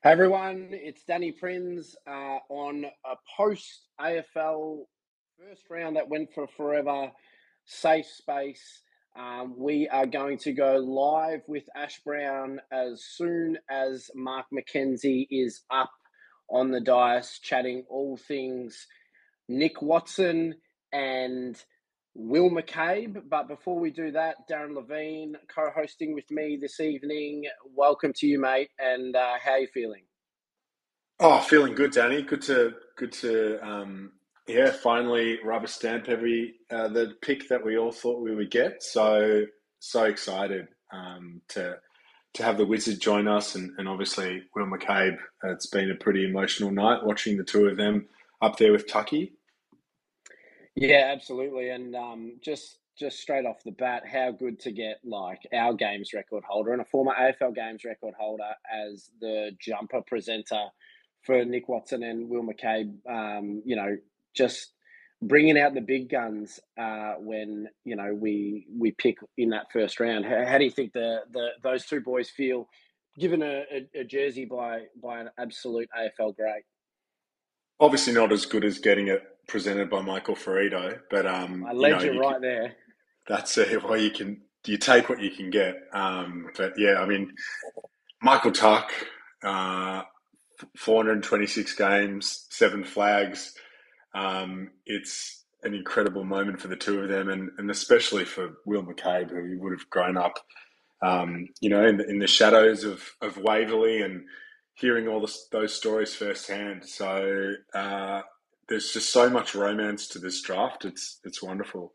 [0.00, 4.84] Hey everyone, it's Danny Prinz uh, on a post AFL
[5.36, 7.10] first round that went for forever.
[7.64, 8.82] Safe space.
[9.18, 15.26] Um, we are going to go live with Ash Browne as soon as Mark McKenzie
[15.32, 15.90] is up
[16.48, 18.86] on the dais, chatting all things
[19.48, 20.54] Nick Watson
[20.92, 21.60] and
[22.18, 23.22] Will McCabe.
[23.30, 27.44] But before we do that, Darren Levine co hosting with me this evening.
[27.74, 28.70] Welcome to you, mate.
[28.80, 30.02] And uh, how are you feeling?
[31.20, 32.22] Oh, feeling good, Danny.
[32.22, 34.12] Good to, good to, um,
[34.48, 38.82] yeah, finally rubber stamp every, uh, the pick that we all thought we would get.
[38.82, 39.44] So,
[39.78, 41.76] so excited um, to,
[42.34, 45.18] to have the Wizard join us and, and obviously Will McCabe.
[45.44, 48.06] It's been a pretty emotional night watching the two of them
[48.42, 49.37] up there with Tucky.
[50.80, 51.70] Yeah, absolutely.
[51.70, 56.12] And um, just just straight off the bat, how good to get like our games
[56.14, 60.66] record holder and a former AFL games record holder as the jumper presenter
[61.24, 62.94] for Nick Watson and Will McCabe.
[63.10, 63.96] Um, you know,
[64.34, 64.72] just
[65.20, 69.98] bringing out the big guns uh, when you know we we pick in that first
[69.98, 70.26] round.
[70.26, 72.68] How, how do you think the, the those two boys feel,
[73.18, 76.62] given a, a, a jersey by by an absolute AFL great?
[77.80, 82.02] Obviously, not as good as getting it presented by Michael Firrito, but um, I led
[82.02, 82.76] you, know, you right can, there.
[83.26, 83.82] That's it.
[83.88, 85.76] well, you can you take what you can get.
[85.92, 87.32] Um, but yeah, I mean,
[88.22, 88.92] Michael Tuck,
[89.42, 90.02] uh,
[90.76, 93.54] 426 games, seven flags.
[94.14, 98.82] Um, it's an incredible moment for the two of them, and, and especially for Will
[98.82, 100.38] McCabe, who would have grown up,
[101.02, 104.24] um, you know, in the, in the shadows of, of Waverley and
[104.74, 106.84] hearing all this, those stories firsthand.
[106.84, 108.22] So uh,
[108.68, 110.84] there's just so much romance to this draft.
[110.84, 111.92] It's it's wonderful.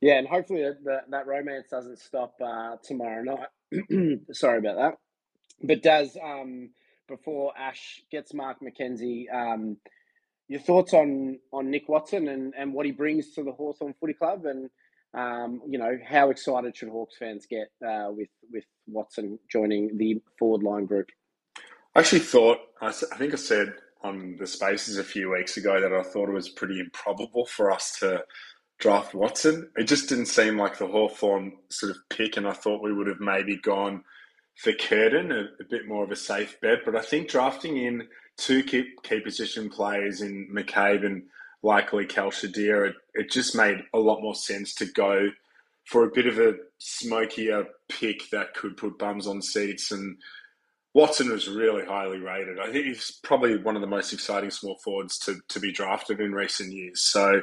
[0.00, 4.18] Yeah, and hopefully that, that romance doesn't stop uh, tomorrow night.
[4.32, 4.94] Sorry about that.
[5.62, 6.70] But does um,
[7.08, 9.78] before Ash gets Mark McKenzie, um,
[10.48, 14.12] your thoughts on on Nick Watson and, and what he brings to the Hawthorn Footy
[14.12, 14.68] Club, and
[15.14, 20.20] um, you know how excited should Hawks fans get uh, with with Watson joining the
[20.38, 21.08] forward line group?
[21.94, 23.72] I actually thought I, I think I said
[24.06, 27.70] on the Spaces a few weeks ago that I thought it was pretty improbable for
[27.70, 28.24] us to
[28.78, 29.70] draft Watson.
[29.76, 33.06] It just didn't seem like the Hawthorn sort of pick, and I thought we would
[33.06, 34.04] have maybe gone
[34.56, 36.78] for Curtin, a, a, bit more of a safe bet.
[36.84, 41.24] But I think drafting in two key, key position players in McCabe and
[41.62, 45.28] likely Calsher Dear, it, it just made a lot more sense to go
[45.84, 49.92] for a bit of a smokier pick that could put bums on seats.
[49.92, 50.16] And
[50.96, 52.58] Watson was really highly rated.
[52.58, 56.20] I think he's probably one of the most exciting small forwards to, to be drafted
[56.20, 57.02] in recent years.
[57.02, 57.42] So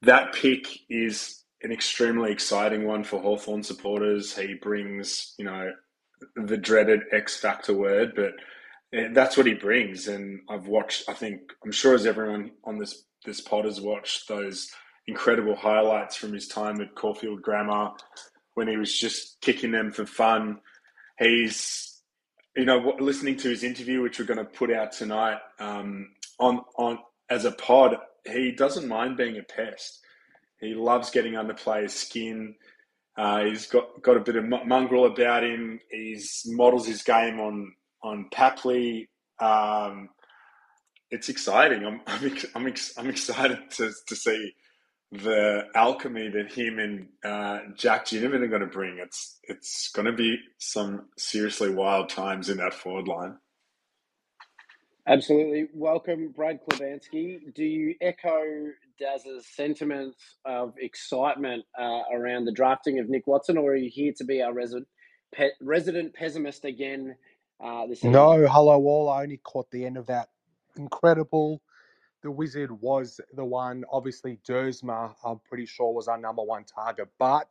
[0.00, 4.36] that pick is an extremely exciting one for Hawthorn supporters.
[4.36, 5.70] He brings, you know,
[6.34, 8.32] the dreaded X factor word, but
[8.92, 10.08] eh, that's what he brings.
[10.08, 14.26] And I've watched, I think, I'm sure as everyone on this this pod has watched
[14.26, 14.68] those
[15.06, 17.92] incredible highlights from his time at Caulfield Grammar
[18.54, 20.58] when he was just kicking them for fun.
[21.20, 21.91] He's,
[22.56, 26.62] you know, listening to his interview, which we're going to put out tonight um, on
[26.76, 26.98] on
[27.30, 27.96] as a pod.
[28.26, 30.00] He doesn't mind being a pest.
[30.60, 32.54] He loves getting under players' skin.
[33.16, 35.80] Uh, he's got, got a bit of mongrel about him.
[35.90, 39.08] He's models his game on on Papley.
[39.40, 40.10] Um,
[41.10, 41.84] it's exciting.
[41.84, 44.52] I'm I'm, I'm, I'm excited to, to see
[45.12, 48.98] the alchemy that him and uh, Jack Ginnivan are going to bring.
[48.98, 53.36] It's it's going to be some seriously wild times in that forward line.
[55.06, 55.68] Absolutely.
[55.74, 57.52] Welcome, Brad Klavansky.
[57.54, 58.40] Do you echo
[58.98, 64.12] Daz's sentiments of excitement uh, around the drafting of Nick Watson, or are you here
[64.16, 64.86] to be our resident
[65.34, 67.16] pe- resident pessimist again?
[67.62, 69.08] Uh, this no, hello all.
[69.08, 70.28] I only caught the end of that.
[70.76, 71.60] Incredible.
[72.22, 73.84] The Wizard was the one.
[73.90, 77.48] Obviously, Duursma, I'm pretty sure, was our number one target, but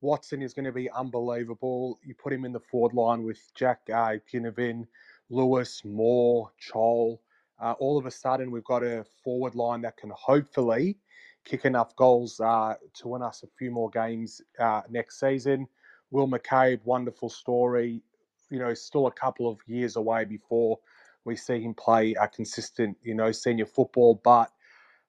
[0.00, 1.98] Watson is going to be unbelievable.
[2.04, 4.86] You put him in the forward line with Jack uh, Ginnivan,
[5.30, 7.18] Lewis, Moore, Chol
[7.62, 10.98] uh, all of a sudden we've got a forward line that can hopefully
[11.44, 15.66] kick enough goals uh, to win us a few more games uh, next season.
[16.10, 18.02] Will McCabe, wonderful story.
[18.50, 20.78] You know, still a couple of years away before
[21.24, 24.20] we see him play a consistent, you know, senior football.
[24.22, 24.50] But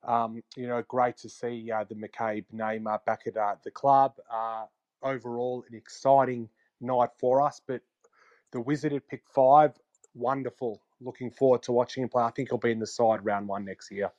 [0.03, 3.71] um, you know, great to see uh, the McCabe name uh, back at uh, the
[3.71, 4.15] club.
[4.31, 4.65] Uh,
[5.01, 6.49] overall, an exciting
[6.81, 7.61] night for us.
[7.65, 7.81] But
[8.51, 9.71] the Wizard at pick five,
[10.13, 12.23] wonderful looking forward to watching him play.
[12.23, 14.11] I think he'll be in the side round one next year.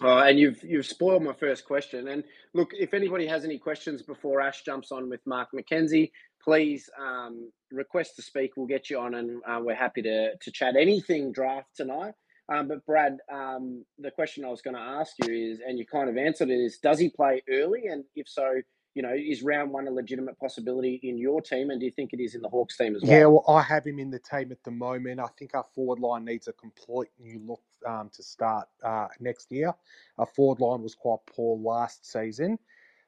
[0.00, 2.08] Oh, and you've you've spoiled my first question.
[2.08, 6.10] And look, if anybody has any questions before Ash jumps on with Mark McKenzie,
[6.44, 8.52] please um, request to speak.
[8.56, 12.14] We'll get you on, and uh, we're happy to to chat anything draft tonight.
[12.52, 15.86] Um, but Brad, um, the question I was going to ask you is, and you
[15.86, 18.60] kind of answered it, is does he play early, and if so,
[18.94, 22.12] you know, is round one a legitimate possibility in your team, and do you think
[22.12, 23.10] it is in the Hawks team as well?
[23.10, 25.20] Yeah, well, I have him in the team at the moment.
[25.20, 29.50] I think our forward line needs a complete new look um, to start uh, next
[29.50, 29.72] year.
[30.18, 32.58] Our forward line was quite poor last season.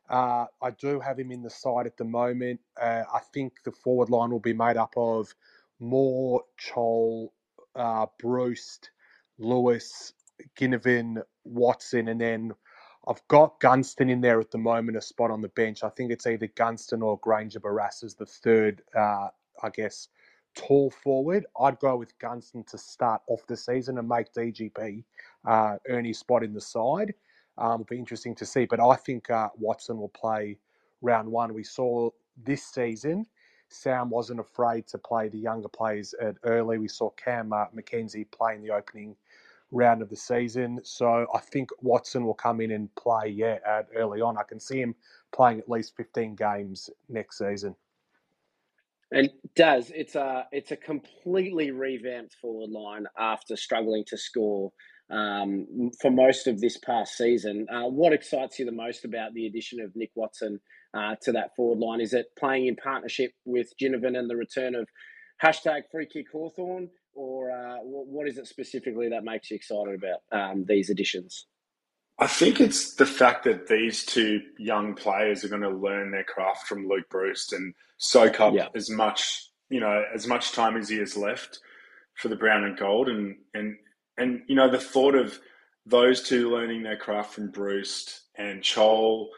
[0.09, 2.61] Uh, I do have him in the side at the moment.
[2.81, 5.35] Uh, I think the forward line will be made up of
[5.81, 7.29] Moore, Chol,
[7.75, 8.91] uh, Breust,
[9.39, 10.13] Lewis,
[10.59, 12.53] Ginnivan, Watson, and then
[13.09, 15.85] I've got Gunston in there at the moment, a spot on the bench.
[15.85, 19.29] I think it's either Gunston or Grainger Barras as the third, uh,
[19.63, 20.09] I guess,
[20.57, 21.47] tall forward.
[21.61, 25.05] I'd go with Gunston to start off the season and make DGP
[25.47, 27.15] uh, earn his spot in the side.
[27.59, 30.59] Um, it'll be interesting to see, but I think uh, Watson will play
[31.01, 31.55] round one.
[31.55, 32.11] We saw
[32.45, 33.27] this season.
[33.69, 36.79] Sam wasn't afraid to play the younger players at early.
[36.79, 39.17] We saw Cam uh, play in the opening
[39.73, 40.81] round of the season.
[40.85, 44.39] So I think Watson will come in and play, yeah, at early on.
[44.39, 44.95] I can see him
[45.33, 47.75] playing at least 15 games next season.
[49.13, 54.73] And does it's a it's a completely revamped forward line after struggling to score
[55.11, 57.67] um, for most of this past season.
[57.71, 60.61] Uh, what excites you the most about the addition of Nick Watson
[60.95, 62.01] uh, to that forward line?
[62.01, 64.89] Is it playing in partnership with Ginnivan and the return of
[65.43, 70.21] hashtag Free Kick Hawthorn, or uh, what is it specifically that makes you excited about
[70.33, 71.47] um, these additions?
[72.19, 76.25] I think it's the fact that these two young players are going to learn their
[76.25, 78.69] craft from Luke Breust and soak up yeah.
[78.75, 81.61] as much, you know, as much time as he has left
[82.15, 83.77] for the brown and gold, and and
[84.19, 85.39] and you know the thought of
[85.85, 89.29] those two learning their craft from Breust and Chol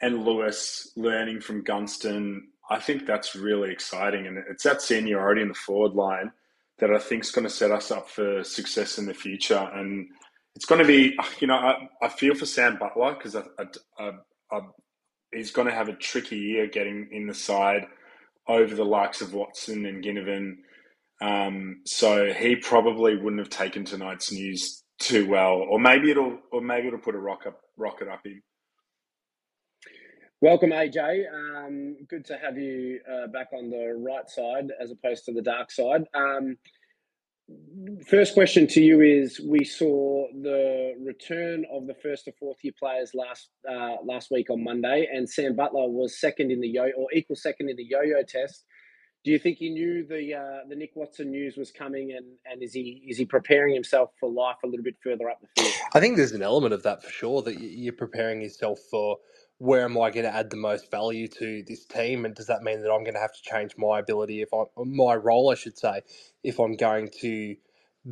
[0.00, 5.48] and Lewis learning from Gunston, I think that's really exciting, and it's that seniority in
[5.48, 6.32] the forward line
[6.78, 9.70] that I think is going to set us up for success in the future.
[9.74, 10.08] And
[10.56, 13.42] it's going to be, you know, I, I feel for Sam Butler because I,
[13.98, 14.10] I,
[14.50, 14.60] I,
[15.32, 17.86] he's going to have a tricky year getting in the side
[18.48, 20.56] over the likes of Watson and Ginnivan.
[21.22, 26.60] Um, so he probably wouldn't have taken tonight's news too well, or maybe it'll, or
[26.60, 28.42] maybe it'll put a rocket rocket up him.
[30.40, 31.26] Welcome, AJ.
[31.32, 35.42] Um, good to have you uh, back on the right side as opposed to the
[35.42, 36.02] dark side.
[36.12, 36.56] Um,
[38.08, 42.72] first question to you is: We saw the return of the first to fourth year
[42.76, 46.90] players last uh, last week on Monday, and Sam Butler was second in the yo
[46.96, 48.64] or equal second in the yo-yo test.
[49.24, 52.62] Do you think he knew the uh, the Nick Watson news was coming, and, and
[52.62, 55.74] is he is he preparing himself for life a little bit further up the field?
[55.94, 57.42] I think there's an element of that for sure.
[57.42, 59.18] That you're preparing yourself for
[59.58, 62.24] where am I going to add the most value to this team?
[62.24, 64.64] And does that mean that I'm going to have to change my ability if I
[64.84, 66.02] my role, I should say,
[66.42, 67.56] if I'm going to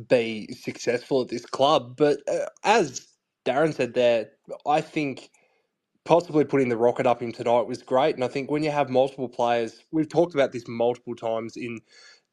[0.09, 1.95] be successful at this club?
[1.97, 3.07] But uh, as
[3.45, 4.29] Darren said there,
[4.67, 5.31] I think
[6.05, 8.15] possibly putting the rocket up him tonight was great.
[8.15, 11.79] And I think when you have multiple players, we've talked about this multiple times in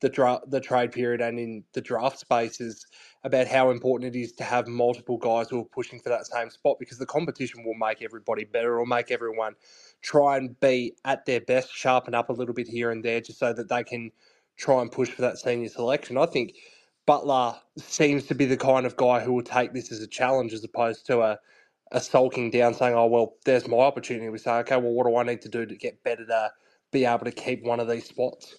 [0.00, 2.86] the dra- the trade period and in the draft spaces
[3.24, 6.50] about how important it is to have multiple guys who are pushing for that same
[6.50, 9.54] spot because the competition will make everybody better or make everyone
[10.02, 13.40] try and be at their best, sharpen up a little bit here and there just
[13.40, 14.10] so that they can
[14.56, 16.16] try and push for that senior selection.
[16.16, 16.54] I think
[17.06, 20.52] Butler seems to be the kind of guy who will take this as a challenge
[20.52, 21.38] as opposed to a,
[21.92, 24.28] a sulking down saying, oh, well, there's my opportunity.
[24.28, 26.50] We say, okay, well, what do I need to do to get better to
[26.92, 28.57] be able to keep one of these spots?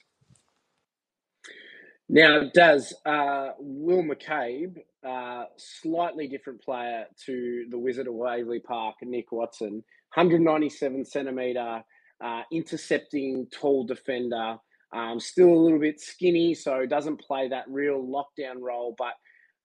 [2.10, 8.96] Now, does uh, Will McCabe, uh, slightly different player to the Wizard of Waverley Park,
[9.04, 9.84] Nick Watson,
[10.16, 11.84] 197 centimetre,
[12.24, 14.58] uh, intercepting tall defender,
[14.92, 19.14] um, still a little bit skinny, so doesn't play that real lockdown role, but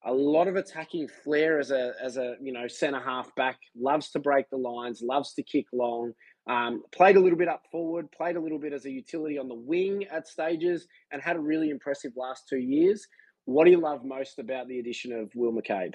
[0.05, 3.59] a lot of attacking flair as a as a you know centre half back.
[3.77, 6.13] Loves to break the lines, loves to kick long.
[6.47, 9.49] Um, played a little bit up forward, played a little bit as a utility on
[9.49, 13.07] the wing at stages, and had a really impressive last two years.
[13.47, 15.95] What do you love most about the addition of Will McCabe?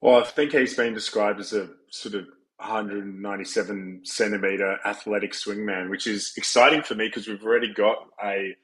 [0.00, 2.24] Well, I think he's been described as a sort of
[2.56, 8.54] 197 centimeter athletic swingman, which is exciting for me because we've already got a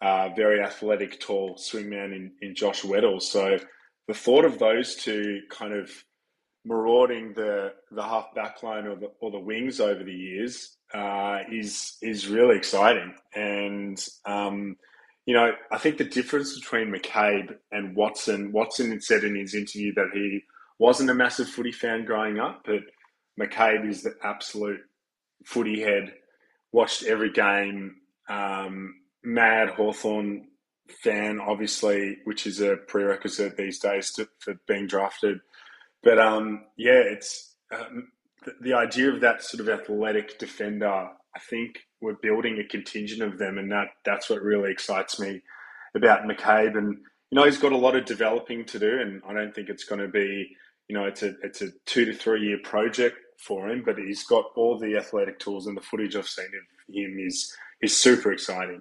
[0.00, 3.20] uh, very athletic, tall swingman in, in Josh Weddle.
[3.20, 3.58] So
[4.08, 5.90] the thought of those two kind of
[6.64, 11.38] marauding the the half back line or the or the wings over the years uh,
[11.52, 13.14] is is really exciting.
[13.34, 14.76] And um,
[15.26, 19.92] you know, I think the difference between McCabe and Watson, Watson said in his interview
[19.94, 20.42] that he
[20.78, 22.80] wasn't a massive footy fan growing up, but
[23.38, 24.80] McCabe is the absolute
[25.44, 26.14] footy head.
[26.72, 27.96] Watched every game,
[28.28, 30.48] Um, mad Hawthorn
[30.90, 35.38] fan, obviously, which is a prerequisite these days to, for being drafted.
[36.02, 38.08] But um, yeah, it's um,
[38.44, 40.88] the, the idea of that sort of athletic defender.
[40.88, 45.42] I think we're building a contingent of them, and that that's what really excites me
[45.94, 46.76] about McCabe.
[46.76, 46.98] And
[47.30, 49.84] you know, he's got a lot of developing to do, and I don't think it's
[49.84, 50.56] going to be,
[50.88, 53.82] you know, it's a it's a two to three year project for him.
[53.84, 57.54] But he's got all the athletic tools, and the footage I've seen of him is
[57.82, 58.80] is super exciting.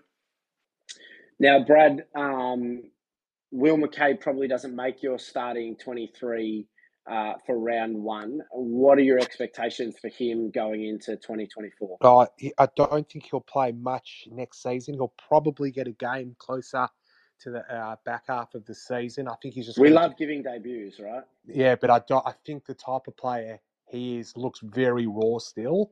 [1.39, 2.83] Now, Brad, um,
[3.51, 6.67] Will McCabe probably doesn't make your starting 23
[7.09, 8.41] uh, for round one.
[8.51, 11.97] What are your expectations for him going into 2024?
[12.01, 12.25] Uh,
[12.57, 14.95] I don't think he'll play much next season.
[14.95, 16.87] He'll probably get a game closer
[17.39, 19.27] to the uh, back half of the season.
[19.27, 19.77] I think he's just.
[19.77, 21.23] We love giving debuts, right?
[21.45, 22.25] Yeah, but I don't.
[22.25, 25.91] I think the type of player he is looks very raw still.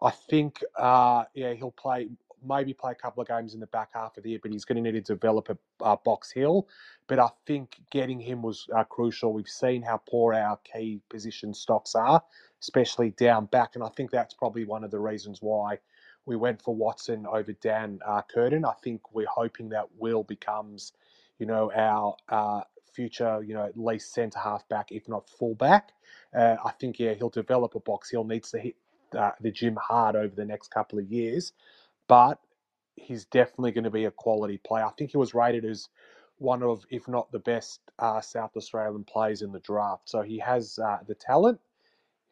[0.00, 2.08] I think, uh, yeah, he'll play
[2.46, 4.64] maybe play a couple of games in the back half of the year, but he's
[4.64, 5.48] going to need to develop
[5.80, 6.66] a Box Hill.
[7.06, 9.32] But I think getting him was uh, crucial.
[9.32, 12.22] We've seen how poor our key position stocks are,
[12.60, 15.78] especially down back, and I think that's probably one of the reasons why
[16.26, 18.64] we went for Watson over Dan uh, Curtin.
[18.64, 20.92] I think we're hoping that Will becomes,
[21.38, 22.60] you know, our uh,
[22.92, 25.92] future, you know, at least centre half back, if not full back.
[26.34, 28.10] Uh, I think yeah, he'll develop a box.
[28.10, 28.76] He'll needs to hit
[29.16, 31.52] uh, the gym hard over the next couple of years
[32.08, 32.40] but
[32.96, 34.84] he's definitely going to be a quality player.
[34.84, 35.88] I think he was rated as
[36.38, 40.08] one of, if not the best, uh, South Australian players in the draft.
[40.08, 41.60] So he has uh, the talent.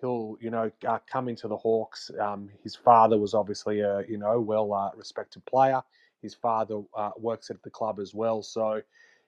[0.00, 2.10] He'll, you know, uh, come into the Hawks.
[2.20, 5.82] Um, his father was obviously a, you know, well uh, respected player.
[6.22, 8.42] His father uh, works at the club as well.
[8.42, 8.82] So,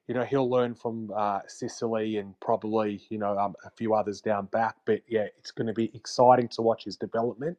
[0.09, 4.21] you know, he'll learn from uh, Sicily and probably, you know, um, a few others
[4.21, 4.77] down back.
[4.87, 7.57] But yeah, it's going to be exciting to watch his development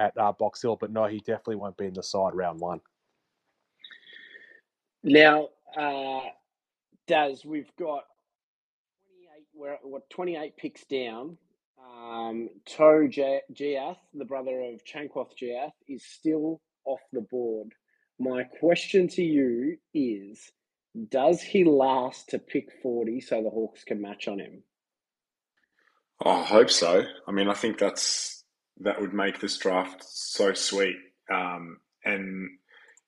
[0.00, 0.76] at uh, Box Hill.
[0.80, 2.80] But no, he definitely won't be in the side round one.
[5.04, 6.20] Now, uh,
[7.06, 8.04] Daz, we've got
[9.06, 11.36] 28, we're, we're 28 picks down.
[11.78, 17.72] Um, Tew Jiath, the brother of Changkuoth Jiath, is still off the board.
[18.18, 20.50] My question to you is
[21.08, 24.62] Does he last to pick 40 so the Hawks can match on him?
[26.22, 27.04] Oh, I hope so.
[27.26, 28.39] I mean, I think that's
[28.80, 30.96] that would make this draft so sweet.
[31.32, 32.48] Um, and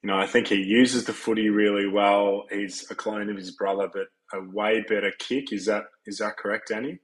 [0.03, 2.45] you know, I think he uses the footy really well.
[2.51, 5.53] He's a clone of his brother, but a way better kick.
[5.53, 6.99] Is that is that correct, Danny?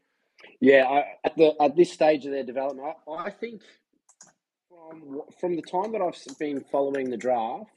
[0.61, 3.63] Yeah, I, at the at this stage of their development, I, I think
[4.69, 7.71] from from the time that I've been following the draft,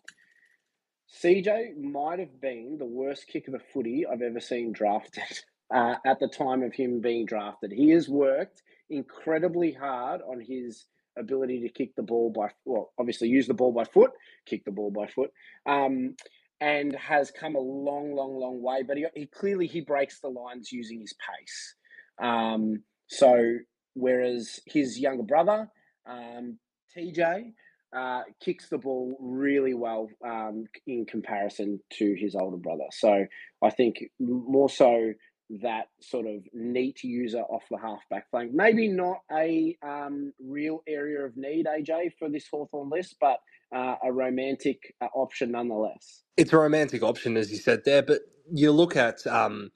[1.24, 5.24] CJ might have been the worst kick of a footy I've ever seen drafted.
[5.74, 10.86] Uh, at the time of him being drafted, he has worked incredibly hard on his
[11.18, 14.12] ability to kick the ball by well, obviously use the ball by foot,
[14.46, 15.32] kick the ball by foot,
[15.66, 16.16] um,
[16.60, 18.84] and has come a long, long, long way.
[18.88, 21.76] But he, he clearly he breaks the lines using his pace.
[22.22, 23.58] Um, so
[23.94, 25.70] whereas his younger brother,
[26.08, 26.58] um,
[26.96, 27.54] TJ,
[27.96, 32.86] uh, kicks the ball really well um, in comparison to his older brother.
[32.92, 33.26] So
[33.62, 35.14] I think more so
[35.62, 38.52] that sort of neat user off the halfback flank.
[38.54, 43.40] Maybe not a um, real area of need, AJ, for this Hawthorn list, but
[43.76, 46.24] uh, a romantic uh, option nonetheless.
[46.38, 48.22] It's a romantic option, as you said there, but
[48.54, 49.72] you look at um,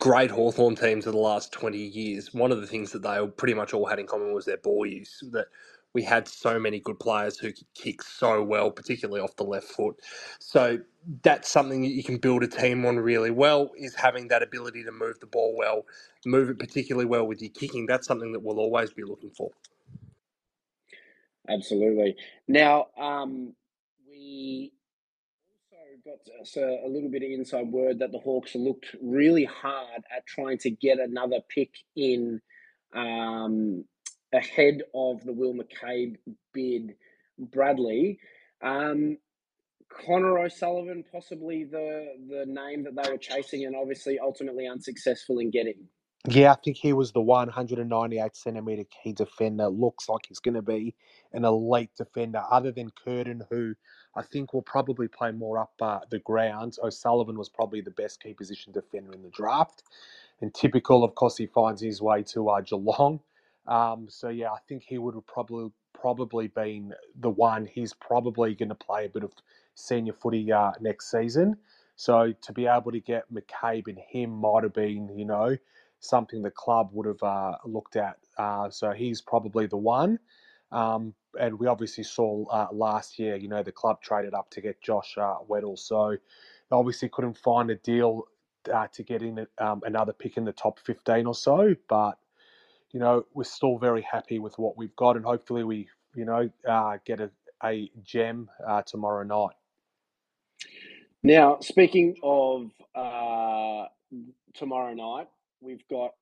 [0.00, 2.34] great Hawthorn teams of the last 20 years.
[2.34, 4.86] One of the things that they pretty much all had in common was their ball
[4.86, 5.22] use.
[5.32, 5.46] That
[5.94, 9.68] we had so many good players who could kick so well, particularly off the left
[9.68, 9.96] foot.
[10.38, 10.78] So
[11.22, 14.84] that's something that you can build a team on really well is having that ability
[14.84, 15.86] to move the ball well,
[16.26, 17.86] move it particularly well with your kicking.
[17.86, 19.50] That's something that we'll always be looking for.
[21.48, 22.14] Absolutely.
[22.46, 23.54] Now, um,
[24.08, 24.72] we
[26.04, 30.02] also got a, a little bit of inside word that the Hawks looked really hard
[30.14, 32.42] at trying to get another pick in
[32.94, 33.84] um,
[34.32, 36.16] ahead of the Will McCabe
[36.52, 36.94] bid,
[37.38, 38.18] Bradley.
[38.62, 39.18] Um,
[39.88, 45.50] Connor O'Sullivan, possibly the the name that they were chasing, and obviously ultimately unsuccessful in
[45.50, 45.88] getting.
[46.26, 49.68] Yeah, I think he was the 198 centimeter key defender.
[49.68, 50.94] Looks like he's going to be
[51.32, 53.74] an elite defender, other than Curtin, who
[54.16, 56.76] I think will probably play more up uh, the ground.
[56.82, 59.84] O'Sullivan was probably the best key position defender in the draft.
[60.40, 63.20] And typical, of course, he finds his way to uh, Geelong.
[63.68, 67.66] Um, so yeah, I think he would have probably probably been the one.
[67.66, 69.32] He's probably going to play a bit of
[69.74, 71.56] senior footy uh, next season.
[71.96, 75.56] So to be able to get McCabe and him might have been, you know,
[76.00, 78.18] something the club would have uh, looked at.
[78.36, 80.18] Uh, so he's probably the one.
[80.70, 84.60] Um, and we obviously saw uh, last year, you know, the club traded up to
[84.60, 85.78] get Josh uh, Weddle.
[85.78, 86.16] So
[86.70, 88.28] obviously couldn't find a deal
[88.72, 91.74] uh, to get in um, another pick in the top 15 or so.
[91.88, 92.18] But,
[92.92, 95.16] you know, we're still very happy with what we've got.
[95.16, 97.30] And hopefully we, you know, uh, get a,
[97.64, 99.56] a gem uh, tomorrow night.
[101.22, 103.86] Now, speaking of uh,
[104.54, 105.28] tomorrow night,
[105.60, 106.12] we've got,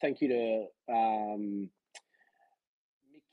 [0.00, 1.70] thank you to um,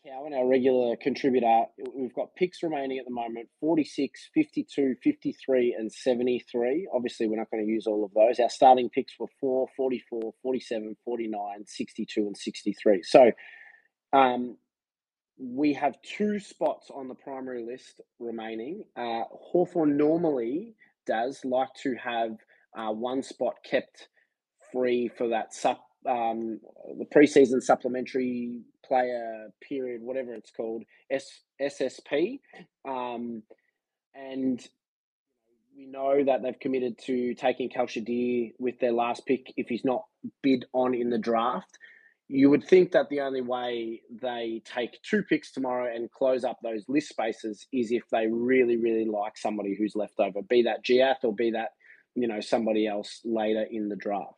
[0.05, 1.63] Cowan, our regular contributor,
[1.95, 6.89] we've got picks remaining at the moment 46, 52, 53, and 73.
[6.93, 8.37] Obviously, we're not going to use all of those.
[8.37, 13.03] Our starting picks were 4, 44, 47, 49, 62, and 63.
[13.03, 13.31] So
[14.11, 14.57] um,
[15.39, 18.83] we have two spots on the primary list remaining.
[18.97, 20.75] Uh, Hawthorn normally
[21.07, 22.31] does like to have
[22.77, 24.09] uh, one spot kept
[24.73, 26.59] free for that sup, um,
[26.97, 32.39] the preseason supplementary player period, whatever it's called, S- SSP.
[32.85, 33.43] Um,
[34.13, 34.65] and
[35.75, 39.85] we know that they've committed to taking Calsher Dear with their last pick if he's
[39.85, 40.05] not
[40.41, 41.77] bid on in the draft.
[42.27, 46.59] You would think that the only way they take two picks tomorrow and close up
[46.63, 50.83] those list spaces is if they really, really like somebody who's left over, be that
[50.83, 51.69] Jiath or be that,
[52.15, 54.37] you know, somebody else later in the draft.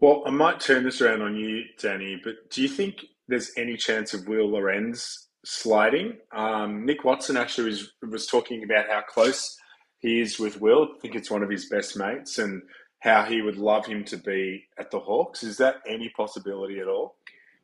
[0.00, 3.76] Well, I might turn this around on you, Danny, but do you think there's any
[3.76, 6.18] chance of Will Lorenz sliding?
[6.34, 9.56] Um, Nick Watson actually was, was talking about how close
[9.98, 10.88] he is with Will.
[10.96, 12.62] I think it's one of his best mates and
[13.00, 15.42] how he would love him to be at the Hawks.
[15.42, 17.16] Is that any possibility at all?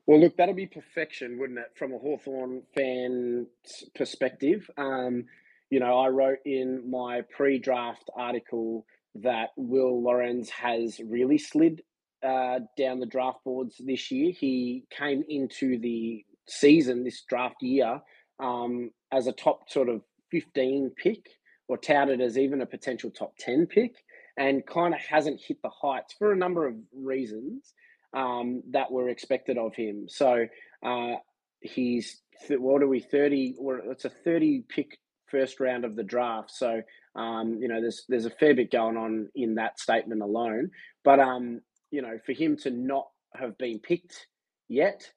[0.07, 3.47] Well, look, that'll be perfection, wouldn't it, from a Hawthorn fan
[3.95, 4.69] perspective?
[4.77, 5.27] Um,
[5.71, 8.87] you know, I wrote in my pre draft article
[9.17, 11.83] that Will Lorenz has really slid
[12.23, 14.33] uh, down the draft boards this year.
[14.33, 18.01] He came into the season, this draft year,
[18.39, 21.27] um, as a top sort of 15 pick
[21.69, 23.95] or touted as even a potential top 10 pick
[24.37, 27.73] and kind of hasn't hit the heights for a number of reasons
[28.15, 30.07] um, that were expected of him.
[30.09, 30.47] So
[30.85, 31.15] uh,
[31.61, 34.99] he's, what are we, 30, or it's a 30 pick
[35.31, 36.51] first round of the draft.
[36.51, 36.83] So,
[37.15, 40.71] um, you know, there's, there's a fair bit going on in that statement alone.
[41.05, 44.27] But um, you know, for him to not have been picked
[44.69, 45.11] yet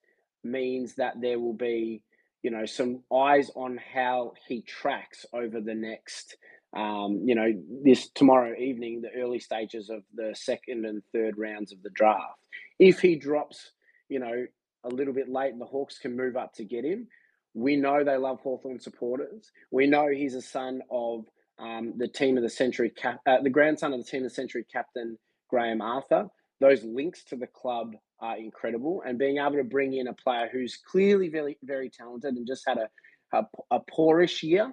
[0.43, 2.01] means that there will be,
[2.41, 6.37] you know, some eyes on how he tracks over the next,
[6.75, 11.71] um, you know, this tomorrow evening, the early stages of the second and third rounds
[11.71, 12.39] of the draft.
[12.79, 13.71] If he drops,
[14.09, 14.45] you know,
[14.83, 17.07] a little bit late and the Hawks can move up to get him,
[17.53, 19.51] we know they love Hawthorn supporters.
[19.71, 21.25] We know he's a son of
[21.59, 24.35] um, the team of the century, cap- uh, the grandson of the team of the
[24.35, 25.17] century captain,
[25.49, 29.03] Graham Arthur those links to the club are incredible.
[29.05, 32.63] And being able to bring in a player who's clearly very, very talented and just
[32.67, 32.89] had a,
[33.37, 34.71] a, a poorish year,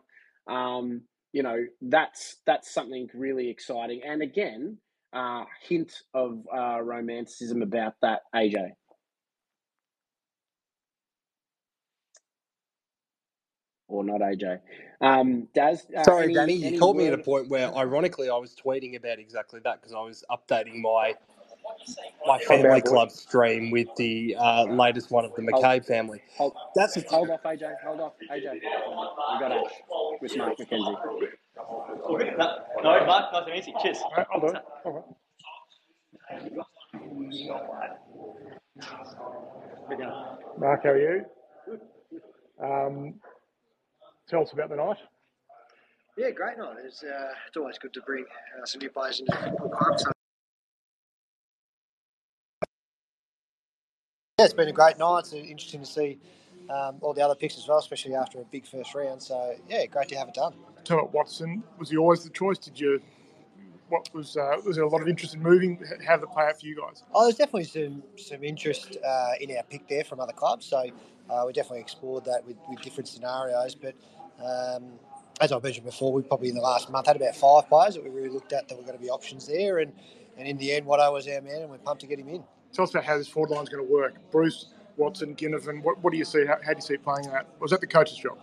[0.48, 4.02] um, you know, that's that's something really exciting.
[4.04, 4.78] And again,
[5.12, 8.72] uh, hint of uh, romanticism about that, AJ.
[13.90, 14.60] or not AJ.
[15.00, 16.96] Um, Daz, uh, sorry, any, Danny, you word...
[16.96, 20.24] me at a point where, ironically, I was tweeting about exactly that because I was
[20.30, 21.14] updating my
[22.26, 26.22] my family club stream with the uh, latest one of the McCabe hold, family.
[26.36, 27.72] Hold, That's a, hold off, AJ.
[27.84, 28.54] Hold off, AJ.
[28.54, 28.60] We
[29.40, 29.72] got Ash
[30.20, 30.96] with Mark McKenzie.
[32.82, 33.74] No, Mark, nice to meet you.
[33.82, 33.98] Cheers.
[34.16, 34.62] Right, hold on.
[34.82, 35.04] Hold on.
[40.58, 41.24] Mark, how are you?
[42.62, 43.14] Um,
[44.28, 44.98] tell us about the night.
[46.16, 46.76] Yeah, great night.
[46.84, 49.98] It's, uh, it's always good to bring uh, some new players into the club.
[49.98, 50.10] So
[54.40, 55.18] Yeah, it's been a great night.
[55.18, 56.18] It's interesting to see
[56.70, 59.22] um, all the other picks as well, especially after a big first round.
[59.22, 60.54] So yeah, great to have it done.
[60.82, 62.56] Tell Watson was he always the choice?
[62.56, 63.02] Did you?
[63.90, 65.78] What was uh, was there a lot of interest in moving?
[66.06, 67.02] How did it play out for you guys?
[67.12, 70.64] Oh, there's definitely some some interest uh, in our pick there from other clubs.
[70.64, 70.86] So
[71.28, 73.74] uh, we definitely explored that with, with different scenarios.
[73.74, 73.94] But
[74.42, 74.92] um,
[75.42, 78.02] as I mentioned before, we probably in the last month had about five players that
[78.02, 79.92] we really looked at that were going to be options there, and
[80.38, 82.42] and in the end, Watto was our man, and we're pumped to get him in
[82.72, 84.14] tell us about how this forward line is going to work.
[84.30, 86.44] Breust, Watson, Ginnivan, what, what do you see?
[86.46, 87.46] How, how, do you see it playing out?
[87.60, 88.38] Was that the coach's job?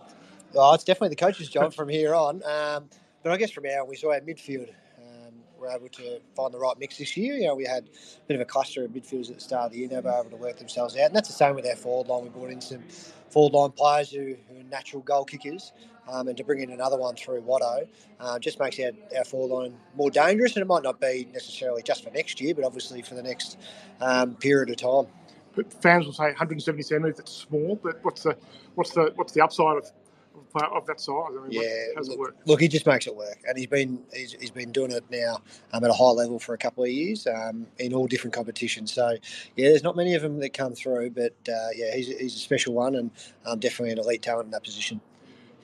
[0.54, 2.42] Oh, it's definitely the coach's job from here on.
[2.44, 2.88] Um,
[3.22, 6.58] but I guess from our, we saw our midfield um, were able to find the
[6.58, 7.34] right mix this year.
[7.34, 9.72] You know, we had a bit of a cluster of midfielders at the start of
[9.72, 9.88] the year.
[9.88, 11.06] They were able to work themselves out.
[11.06, 12.24] And that's the same with our forward line.
[12.24, 12.82] We brought in some
[13.30, 15.72] forward line players who, who are natural goal kickers
[16.10, 17.86] um, and to bring in another one through Watto
[18.20, 20.56] uh, just makes our, our forward line more dangerous.
[20.56, 23.58] And it might not be necessarily just for next year, but obviously for the next
[24.00, 25.12] um, period of time.
[25.80, 27.16] fans will say 170 centimetres.
[27.18, 28.36] That's small, but what's the
[28.74, 29.90] what's the what's the upside of
[30.54, 31.14] of that size?
[31.30, 32.36] I mean, yeah, how does look, it work?
[32.46, 35.38] look, he just makes it work, and he's been he's, he's been doing it now
[35.72, 38.92] um, at a high level for a couple of years um, in all different competitions.
[38.92, 39.16] So
[39.56, 42.38] yeah, there's not many of them that come through, but uh, yeah, he's, he's a
[42.38, 43.10] special one and
[43.46, 45.00] um, definitely an elite talent in that position.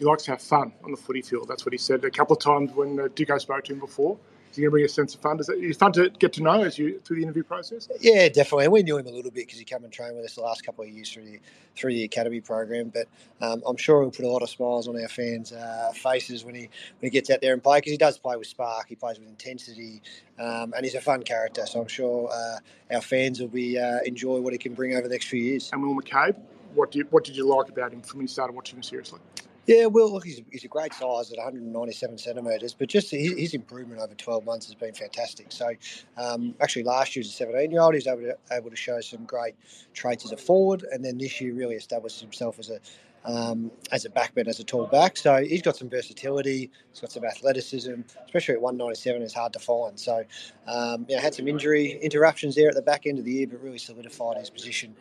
[0.04, 1.48] He likes to have fun on the footy field.
[1.48, 4.18] That's what he said a couple of times when uh, spoke to him before.
[4.50, 5.40] Is he going to bring a sense of fun?
[5.40, 7.88] Is it fun to get to know as you through the interview process?
[8.02, 8.64] Yeah, definitely.
[8.64, 10.42] And we knew him a little bit because he came and trained with us the
[10.42, 11.40] last couple of years through the
[11.74, 12.92] through the academy program.
[12.92, 13.08] But
[13.40, 16.54] um, I'm sure he'll put a lot of smiles on our fans' uh, faces when
[16.54, 18.86] he when he gets out there and play because he does play with spark.
[18.86, 20.02] He plays with intensity,
[20.38, 21.64] um, and he's a fun character.
[21.64, 22.58] So I'm sure uh,
[22.94, 25.70] our fans will be uh, enjoy what he can bring over the next few years.
[25.72, 26.36] And Will McCabe,
[26.74, 28.82] what do you, what did you like about him from when you started watching him
[28.82, 29.20] seriously?
[29.66, 33.54] Yeah, well, look, he's, he's a great size at 197 centimetres, but just his, his,
[33.54, 35.46] improvement over 12 months has been fantastic.
[35.48, 35.72] So,
[36.18, 39.00] um, actually, last year as a 17 year old, he able to, able to show
[39.00, 39.54] some great
[39.94, 42.78] traits as a forward, and then this year really established himself as a
[43.24, 45.16] um, as a backman, as a tall back.
[45.16, 46.70] So he's got some versatility.
[46.90, 49.98] He's got some athleticism, especially at 197 is hard to find.
[49.98, 50.24] So,
[50.66, 53.46] um, you know, had some injury interruptions there at the back end of the year,
[53.46, 54.94] but really solidified his position.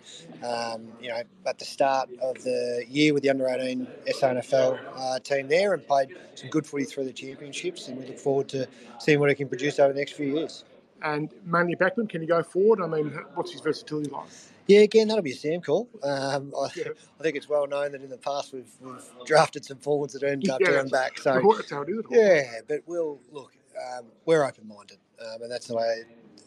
[0.44, 5.20] Um, you know, at the start of the year with the under 18 SANFL uh,
[5.20, 7.88] team there, and played some good footy through the championships.
[7.88, 8.68] And we look forward to
[9.00, 10.64] seeing what he can produce over the next few years.
[11.02, 12.82] And mainly backman, can he go forward?
[12.82, 14.30] I mean, what's his versatility like?
[14.68, 15.90] Yeah, again, that'll be a Sam call.
[16.04, 16.84] Um, I, yeah.
[17.20, 20.24] I, think it's well known that in the past we've, we've drafted some forwards that
[20.24, 21.18] earned up yeah, down back.
[21.18, 22.06] So that's how it is.
[22.10, 23.54] Yeah, but we'll look.
[23.98, 26.04] Um, we're open minded, um, and that's the way.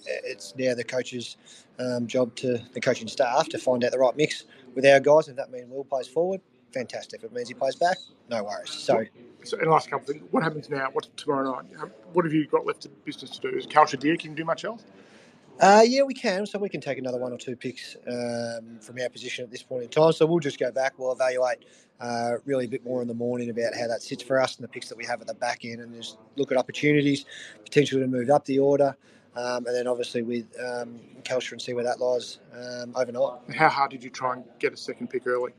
[0.06, 1.36] It's now the coach's
[1.80, 5.28] um, job to the coaching staff to find out the right mix with our guys.
[5.28, 6.40] If that means Will plays forward,
[6.72, 7.20] fantastic.
[7.20, 7.98] If it means he plays back,
[8.30, 8.70] no worries.
[8.70, 9.04] So.
[9.44, 10.28] So, and last couple of things.
[10.32, 10.88] What happens now?
[10.92, 11.66] What's tomorrow night?
[12.12, 13.56] What have you got left of business to do?
[13.56, 14.82] Is Calsher Dear, can you do much else?
[15.60, 16.44] Uh, yeah, we can.
[16.46, 19.62] So we can take another one or two picks um, from our position at this
[19.62, 20.12] point in time.
[20.12, 20.98] So we'll just go back.
[20.98, 21.64] We'll evaluate
[22.00, 24.64] uh, really a bit more in the morning about how that sits for us and
[24.64, 27.24] the picks that we have at the back end, and just look at opportunities,
[27.64, 28.94] potentially to move up the order,
[29.34, 33.40] um, and then obviously with um, and see where that lies um, overnight.
[33.54, 35.52] How hard did you try and get a second pick early?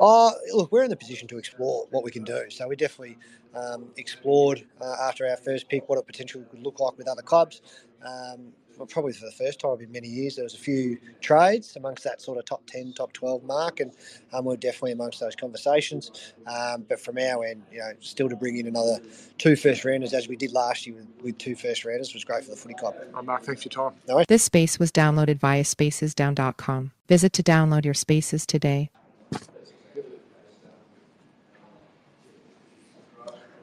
[0.00, 2.46] Oh, look, we're in the position to explore what we can do.
[2.50, 3.18] So we definitely
[3.54, 7.22] um, explored uh, after our first pick what a potential could look like with other
[7.22, 7.62] clubs.
[8.04, 11.76] Um, well, probably for the first time in many years, there was a few trades
[11.76, 13.92] amongst that sort of top 10, top 12 mark, and
[14.32, 16.32] um, we're definitely amongst those conversations.
[16.46, 18.98] Um, but from our end, you know, still to bring in another
[19.38, 22.44] two first rounders, as we did last year with, with two first rounders, was great
[22.44, 22.94] for the footy club.
[23.14, 23.98] Oh, Mark, thanks for your time.
[24.08, 26.92] No this space was downloaded via spacesdown.com.
[27.08, 28.90] Visit to download your spaces today.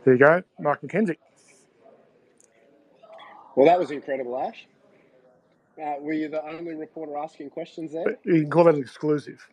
[0.05, 1.17] There you go, Mark McKenzie.
[3.55, 4.65] Well, that was incredible, Ash.
[5.81, 8.17] Uh, were you the only reporter asking questions there?
[8.23, 9.45] You can call that an exclusive.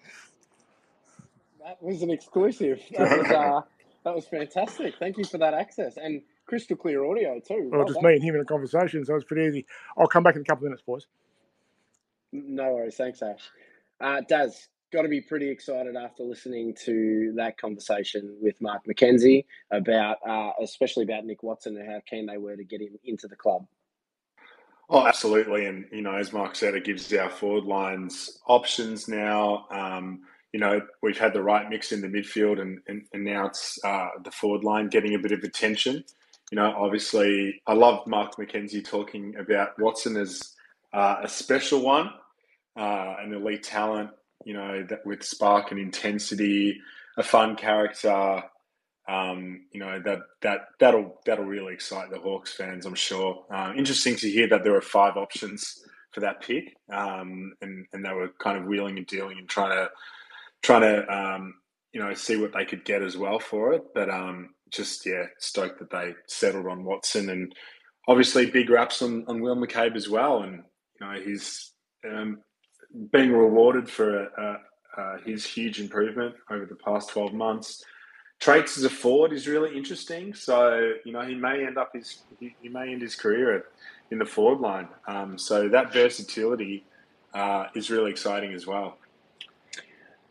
[1.65, 2.81] That was an exclusive.
[2.97, 3.61] That was, uh,
[4.05, 4.95] that was fantastic.
[4.99, 7.69] Thank you for that access and crystal clear audio too.
[7.71, 8.11] Well, well just done.
[8.11, 9.67] me and him in a conversation, so it's pretty easy.
[9.97, 11.07] I'll come back in a couple of minutes, boys.
[12.33, 12.97] No worries.
[12.97, 13.51] Thanks, Ash.
[14.01, 19.45] Uh, Daz, got to be pretty excited after listening to that conversation with Mark McKenzie
[19.71, 23.29] about, uh, especially about Nick Watson and how keen they were to get him into
[23.29, 23.67] the club.
[24.93, 25.67] Oh, absolutely.
[25.67, 29.67] And, you know, as Mark said, it gives our forward lines options now.
[29.71, 30.23] Um,
[30.53, 33.79] you know, we've had the right mix in the midfield and, and, and now it's
[33.85, 36.03] uh, the forward line getting a bit of attention.
[36.51, 40.57] You know, obviously, I love Mark McKenzie talking about Watson as
[40.93, 42.11] uh, a special one,
[42.77, 44.11] uh, an elite talent,
[44.45, 46.81] you know, that with spark and intensity,
[47.17, 48.43] a fun character,
[49.11, 53.45] um, you know that that that'll that'll really excite the Hawks fans, I'm sure.
[53.51, 58.05] Uh, interesting to hear that there were five options for that pick, um, and and
[58.05, 59.91] they were kind of wheeling and dealing and trying to
[60.63, 61.55] trying to um,
[61.93, 63.83] you know see what they could get as well for it.
[63.95, 67.53] But um, just yeah, stoked that they settled on Watson, and
[68.07, 70.63] obviously big raps on, on Will McCabe as well, and
[71.01, 71.73] you know he's
[72.09, 72.43] um,
[73.13, 77.83] being rewarded for uh, uh, his huge improvement over the past 12 months
[78.41, 80.35] traits as a forward is really interesting.
[80.35, 83.67] So you know he may end up his he, he may end his career
[84.11, 84.89] in the forward line.
[85.07, 86.85] Um, so that versatility
[87.35, 88.99] uh, is really exciting as well.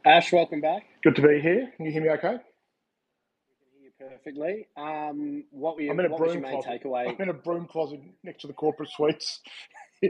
[0.06, 0.84] Ash, welcome back.
[1.04, 1.72] Good to be here.
[1.78, 2.38] Can you hear me okay?
[3.50, 4.67] We can hear you perfectly.
[4.76, 6.82] Um, what were you, I'm in a what broom was your closet.
[6.84, 7.10] takeaway?
[7.10, 9.41] I'm in a broom closet next to the corporate suites.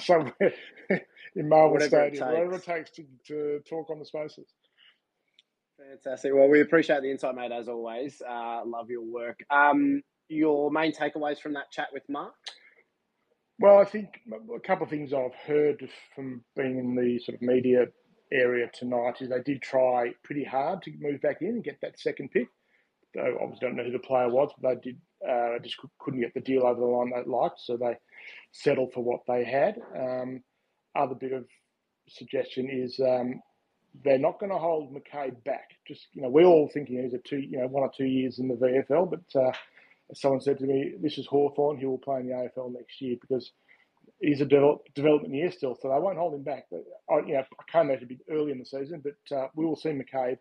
[0.00, 0.54] somewhere
[1.36, 4.46] in Marvel whatever Stadium, it whatever it takes to, to talk on the spaces.
[5.78, 6.32] Fantastic.
[6.34, 8.20] Well, we appreciate the insight, mate, as always.
[8.28, 9.38] Uh, love your work.
[9.48, 12.34] Um, your main takeaways from that chat with Mark?
[13.60, 14.08] Well, I think
[14.54, 17.86] a couple of things I've heard from being in the sort of media
[18.32, 21.98] area tonight is they did try pretty hard to move back in and get that
[21.98, 22.48] second pick.
[23.14, 26.34] Though obviously don't know who the player was, but they did uh, just couldn't get
[26.34, 27.96] the deal over the line they liked, so they
[28.52, 29.76] settled for what they had.
[29.96, 30.42] Um,
[30.94, 31.46] other bit of
[32.08, 33.40] suggestion is um,
[34.04, 35.70] they're not going to hold McCabe back.
[35.86, 38.38] Just you know, we're all thinking he's a two, you know, one or two years
[38.38, 39.52] in the VFL, but uh,
[40.14, 41.78] someone said to me, "This is Hawthorn.
[41.78, 43.52] He will play in the AFL next year because
[44.20, 47.34] he's a develop, development year still, so they won't hold him back." But I, you
[47.34, 49.90] know, I can't imagine it be early in the season, but uh, we will see
[49.90, 50.38] McCabe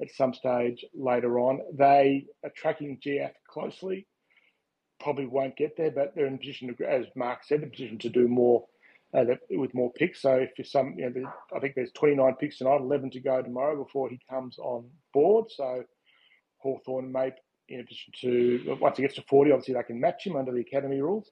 [0.00, 1.60] at some stage later on.
[1.74, 4.06] They are tracking GF closely.
[5.00, 8.08] Probably won't get there, but they're in position to, as Mark said, in position to
[8.08, 8.66] do more
[9.14, 10.22] uh, with more picks.
[10.22, 13.42] So if you're some, you know, I think there's 29 picks tonight, 11 to go
[13.42, 15.46] tomorrow before he comes on board.
[15.50, 15.84] So
[16.58, 17.32] Hawthorn may
[17.68, 20.60] in addition to once he gets to 40, obviously they can match him under the
[20.60, 21.30] academy rules,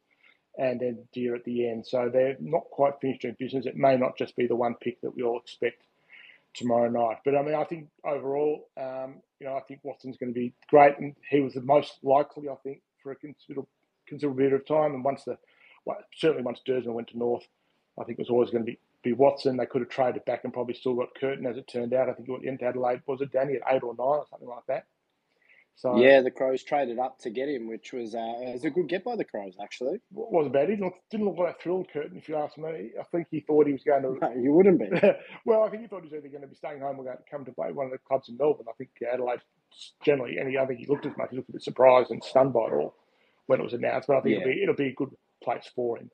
[0.59, 1.87] and then Dear at the end.
[1.87, 3.66] So they're not quite finished doing business.
[3.66, 5.83] It may not just be the one pick that we all expect
[6.55, 7.18] tomorrow night.
[7.25, 10.55] But I mean, I think overall, um, you know, I think Watson's going to be
[10.68, 13.68] great, and he was the most likely, I think, for a considerable
[14.07, 14.95] considerable period of time.
[14.95, 15.37] And once the
[15.85, 17.47] well, certainly once Duursma went to North,
[17.98, 18.78] I think it was always going to be.
[19.02, 19.57] Be Watson.
[19.57, 22.09] They could have traded back and probably still got Curtin as it turned out.
[22.09, 23.02] I think it went into Adelaide.
[23.09, 24.87] Was it Danny at eight or nine or something like that?
[25.76, 28.70] So yeah, the Crows traded up to get him, which was uh, it was a
[28.70, 30.00] good get by the Crows actually.
[30.12, 30.68] wasn't bad.
[30.68, 32.16] He didn't look, didn't look like thrilled, Curtin.
[32.16, 34.12] If you ask me, I think he thought he was going to.
[34.20, 34.88] No, you wouldn't be.
[35.44, 37.16] well, I think he thought he was either going to be staying home or going
[37.16, 38.66] to come to play one of the clubs in Melbourne.
[38.68, 39.40] I think Adelaide
[40.05, 41.31] generally, and I think he looked as much.
[41.31, 42.94] He looked a bit surprised and stunned by it all
[43.46, 44.09] when it was announced.
[44.09, 44.42] But I think yeah.
[44.42, 46.11] it'll be it'll be a good place for him.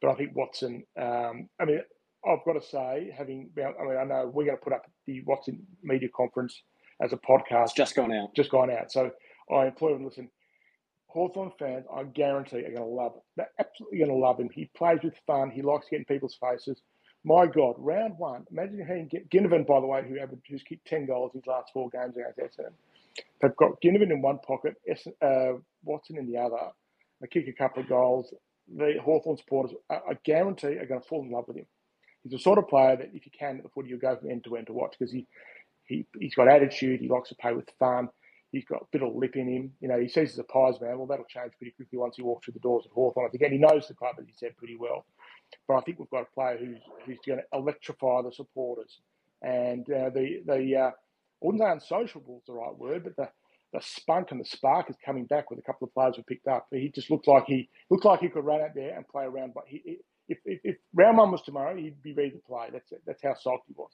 [0.00, 0.84] But I think Watson.
[1.00, 1.80] Um, I mean,
[2.26, 5.22] I've got to say, having I mean, I know we're going to put up the
[5.22, 6.62] Watson media conference
[7.02, 7.64] as a podcast.
[7.64, 8.34] It's just gone out.
[8.34, 8.90] Just gone out.
[8.92, 9.10] So
[9.52, 10.30] I implore them, listen,
[11.08, 13.22] Hawthorn fans, I guarantee, are going to love it.
[13.36, 14.50] They're absolutely going to love him.
[14.52, 15.50] He plays with fun.
[15.50, 16.82] He likes getting people's faces.
[17.24, 18.44] My God, round one.
[18.50, 21.40] Imagine how you get Ginnivan, by the way, who averaged, who's kicked 10 goals in
[21.40, 22.72] his last four games against Essendon.
[23.40, 24.74] They've got Ginnivan in one pocket,
[25.22, 26.70] uh, Watson in the other.
[27.20, 28.32] They kick a couple of goals.
[28.76, 31.66] The Hawthorn supporters, I, guarantee, are going to fall in love with him.
[32.22, 34.30] He's the sort of player that if you can at the footy, you'll go from
[34.30, 35.26] end to end to watch because he,
[35.84, 37.00] he, he's got attitude.
[37.00, 38.08] He likes to play with fun.
[38.52, 39.72] He's got a bit of lip in him.
[39.80, 40.98] You know, he says he's a pies man.
[40.98, 43.26] Well, that'll change pretty quickly once he walks through the doors at Hawthorn.
[43.26, 45.04] I think, and he knows the club, as he said, pretty well.
[45.66, 49.00] But I think we've got a player who's, who's going to electrify the supporters.
[49.42, 50.92] And uh, the, the uh, I
[51.40, 53.28] wouldn't say unsociable is the right word, but the,
[53.72, 56.48] the spunk and the spark is coming back with a couple of players we picked
[56.48, 56.66] up.
[56.70, 59.52] He just looked like he looked like he could run out there and play around.
[59.54, 62.68] But he, if, if, if round one was tomorrow, he'd be ready to play.
[62.72, 63.90] That's That's how soft he was.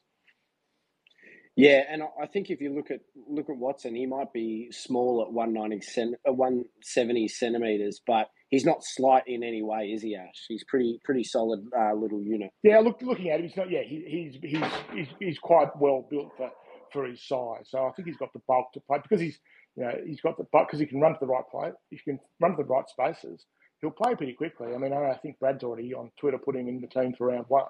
[1.56, 5.22] Yeah, and I think if you look at look at Watson, he might be small
[5.22, 10.16] at 190 uh, 170 centimeters, but he's not slight in any way, is he?
[10.16, 10.46] Ash?
[10.48, 12.50] He's pretty pretty solid uh, little unit.
[12.64, 13.70] Yeah, look looking at him, he's not.
[13.70, 16.50] Yeah, he, he's he's he's he's quite well built for
[16.92, 17.66] for his size.
[17.66, 19.38] So I think he's got the bulk to play because he's
[19.76, 21.74] you know he's got the because he can run to the right place.
[21.90, 23.44] He can run to the right spaces.
[23.80, 24.74] He'll play pretty quickly.
[24.74, 27.46] I mean, I think Brad's already on Twitter putting him in the team for round
[27.48, 27.64] one.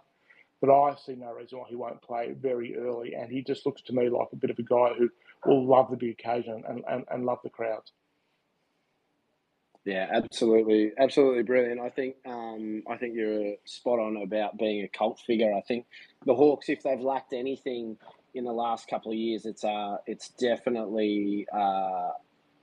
[0.61, 3.15] But I see no reason why he won't play very early.
[3.15, 5.11] And he just looks to me like a bit of a guy who
[5.45, 7.93] will love the big occasion and, and, and love the crowds.
[9.85, 11.81] Yeah, absolutely, absolutely brilliant.
[11.81, 15.53] I think um, I think you're spot on about being a cult figure.
[15.53, 15.85] I think
[16.25, 17.99] the Hawks, if they've lacked anything
[18.35, 22.11] in the last couple of years, it's uh, it's definitely uh,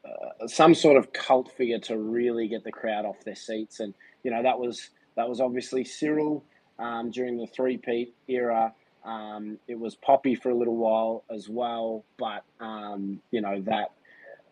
[0.05, 3.79] uh, some sort of cult figure to really get the crowd off their seats.
[3.79, 6.43] And you know that was that was obviously Cyril
[6.79, 8.73] um, during the three-peat era.
[9.03, 13.91] Um, it was Poppy for a little while as well, but um, you know that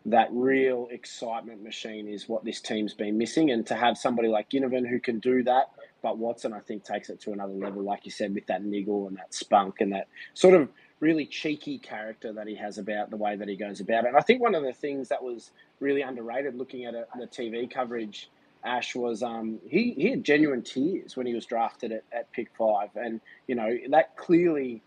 [0.05, 4.49] that real excitement machine is what this team's been missing, and to have somebody like
[4.49, 8.05] Ginnivan who can do that, but Watson I think takes it to another level, like
[8.05, 12.33] you said, with that niggle and that spunk and that sort of really cheeky character
[12.33, 14.09] that he has about the way that he goes about it.
[14.09, 17.27] And I think one of the things that was really underrated, looking at it, the
[17.27, 18.29] TV coverage
[18.63, 22.49] Ash was um, he, he had genuine tears when he was drafted at, at pick
[22.57, 22.89] five.
[22.95, 24.81] And, you know, that clearly,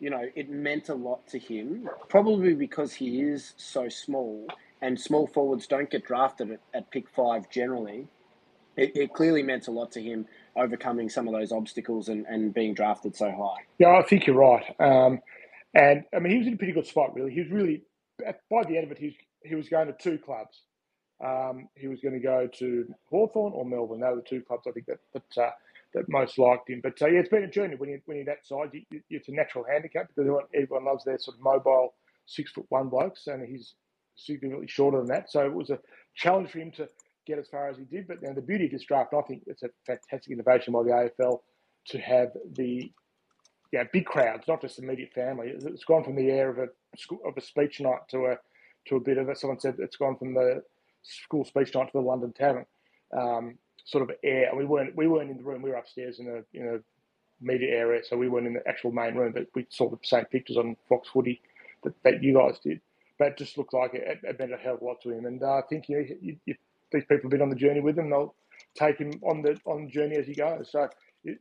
[0.00, 4.46] you know, it meant a lot to him, probably because he is so small
[4.80, 8.06] and small forwards don't get drafted at, at pick five generally.
[8.76, 10.26] It, it, clearly meant a lot to him
[10.56, 13.62] overcoming some of those obstacles and, and being drafted so high.
[13.78, 14.64] Yeah, I think you're right.
[14.80, 15.20] Um,
[15.74, 17.32] and I mean, he was in a pretty good spot, really.
[17.32, 17.82] He was really,
[18.50, 20.62] by the end of it, he was, he was going to two clubs.
[21.24, 24.00] Um, he was going to go to Hawthorn or Melbourne.
[24.00, 25.50] They were the two clubs I think that that, uh,
[25.94, 26.80] that most liked him.
[26.82, 28.70] But uh, yeah, it's been a journey when you when you're that size.
[28.72, 31.94] You, it's a natural handicap because everyone, everyone loves their sort of mobile
[32.26, 33.74] six foot one blokes, and he's
[34.16, 35.30] significantly shorter than that.
[35.30, 35.78] So it was a
[36.16, 36.88] challenge for him to
[37.26, 38.08] get as far as he did.
[38.08, 40.90] But know, the beauty of this draft, I think it's a fantastic innovation by the
[41.20, 41.40] AFL
[41.88, 42.92] to have the
[43.74, 45.48] yeah, big crowds, not just immediate family.
[45.52, 46.68] It's gone from the air of a
[47.26, 48.38] of a speech night to a
[48.86, 49.36] to a bit of it.
[49.36, 50.62] Someone said it's gone from the
[51.02, 52.66] school speech night to the London Tavern
[53.18, 54.48] um, sort of air.
[54.48, 55.60] And we weren't we weren't in the room.
[55.60, 56.78] We were upstairs in a in a
[57.44, 59.32] media area, so we weren't in the actual main room.
[59.32, 61.42] But we saw the same pictures on Fox Footy
[61.82, 62.80] that, that you guys did.
[63.18, 65.26] But it just looked like it, it meant a hell of a lot to him.
[65.26, 66.54] And uh, I think you know, you, you,
[66.92, 68.10] these people have been on the journey with him.
[68.10, 68.36] They'll
[68.76, 70.68] take him on the on journey as he goes.
[70.70, 70.88] So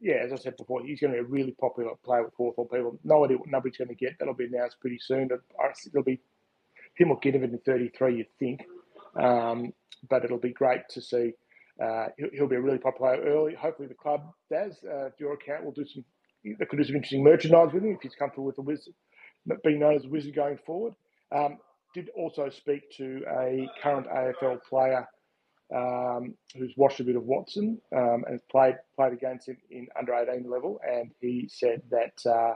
[0.02, 2.68] yeah, as I said before, he's going to be a really popular player with Hawthorn
[2.68, 3.00] people.
[3.04, 4.18] No idea what number he's going to get.
[4.18, 5.30] That'll be announced pretty soon.
[5.30, 6.20] It'll be
[6.96, 8.62] him or Ginnivan in 33, you'd think.
[9.20, 9.74] Um,
[10.10, 11.34] but it'll be great to see.
[11.82, 13.56] Uh, he'll, he'll, be a really popular player early.
[13.56, 16.04] Hopefully, the club, Daz, uh, your account will do some.
[16.44, 18.94] They could do some interesting merchandise with him if he's comfortable with the wizard,
[19.64, 20.94] being known as a wizard going forward.
[21.32, 21.58] Um,
[21.94, 25.08] did also speak to a current AFL player
[25.76, 30.14] um, who's watched a bit of Watson um, and played played against him in under
[30.14, 32.54] 18 level, and he said that uh,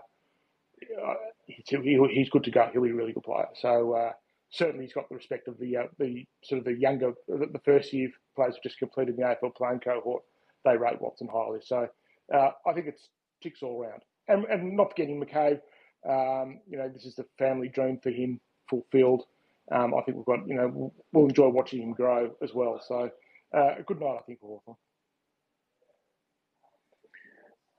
[1.46, 2.70] he, he's good to go.
[2.72, 3.48] He'll be a really good player.
[3.56, 4.12] So uh,
[4.52, 7.94] certainly he's got the respect of the uh, the sort of the younger, the first
[7.94, 10.24] year players who just completed the AFL playing cohort.
[10.66, 11.60] They rate Watson highly.
[11.64, 11.88] So
[12.34, 13.10] uh, I think it's
[13.42, 14.02] ticks all round.
[14.28, 15.62] And, and not forgetting McCabe,
[16.08, 18.40] um, you know, this is the family dream for him
[18.70, 19.24] fulfilled.
[19.72, 22.82] Um, I think we've got, you know, we'll, we'll, enjoy watching him grow as well.
[22.88, 23.10] So
[23.56, 24.78] uh, a good night, I think, for Hawthorn.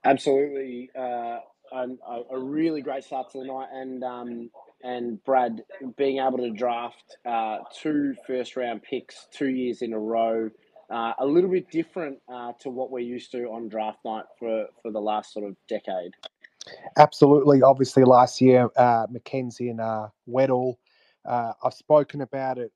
[0.05, 0.89] Absolutely.
[0.97, 1.39] Uh,
[1.71, 1.87] a,
[2.31, 3.69] a, really great start to the night.
[3.73, 4.49] And um,
[4.83, 5.63] and Brad
[5.97, 10.49] being able to draft uh, two first round picks two years in a row,
[10.89, 14.67] uh, a little bit different uh, to what we're used to on draft night for,
[14.81, 16.11] for the last sort of decade.
[16.97, 17.61] Absolutely.
[17.61, 20.75] Obviously, last year, uh, McKenzie and uh, Weddle,
[21.29, 22.73] uh, I've spoken about it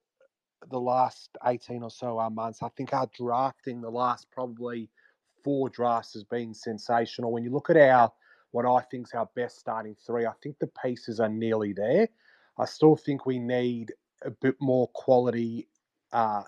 [0.70, 2.64] the last 18 or so uh, months.
[2.64, 4.90] I think our drafting the last probably
[5.44, 7.34] four drafts has been sensational.
[7.34, 8.10] When you look at our
[8.54, 10.28] what I think is our best starting three.
[10.28, 12.08] I think the pieces are nearly there.
[12.58, 15.68] I still think we need a bit more quality,
[16.12, 16.44] uh,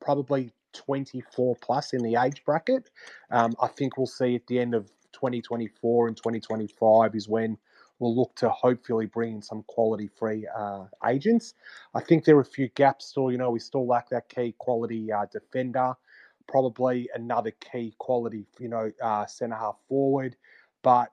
[0.00, 2.90] probably 24 plus in the age bracket.
[3.30, 7.56] Um, I think we'll see at the end of 2024 and 2025 is when
[7.98, 11.54] we'll look to hopefully bring in some quality free uh, agents.
[11.94, 13.30] I think there are a few gaps still.
[13.30, 15.94] You know, we still lack that key quality uh, defender,
[16.48, 20.36] probably another key quality, you know, uh, centre half forward.
[20.82, 21.12] But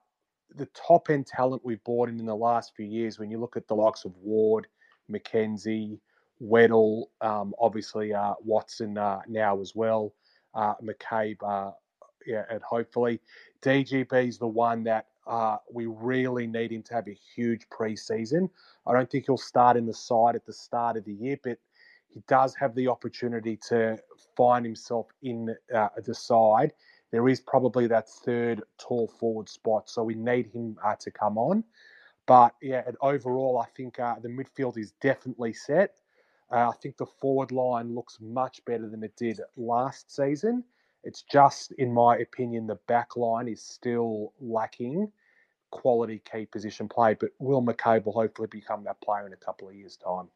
[0.56, 3.58] the top end talent we've brought in in the last few years, when you look
[3.58, 4.68] at the likes of Ward,
[5.12, 6.00] McKenzie,
[6.42, 10.14] Weddle, um, obviously uh, Watson uh, now as well,
[10.54, 11.72] uh, McCabe, uh,
[12.26, 13.20] yeah, and hopefully
[13.62, 18.50] DGB is the one that uh, we really need him to have a huge preseason.
[18.86, 21.58] I don't think he'll start in the side at the start of the year, but
[22.08, 23.98] he does have the opportunity to
[24.38, 26.74] find himself in uh, the side
[27.14, 29.88] there is probably that third tall forward spot.
[29.88, 31.64] So we need him uh, to come on.
[32.26, 36.00] But yeah, overall, I think uh, the midfield is definitely set.
[36.52, 40.64] Uh, I think the forward line looks much better than it did last season.
[41.04, 45.12] It's just, in my opinion, the back line is still lacking
[45.72, 47.16] quality key position play.
[47.16, 50.30] But Will McCabe will hopefully become that player in a couple of years' time.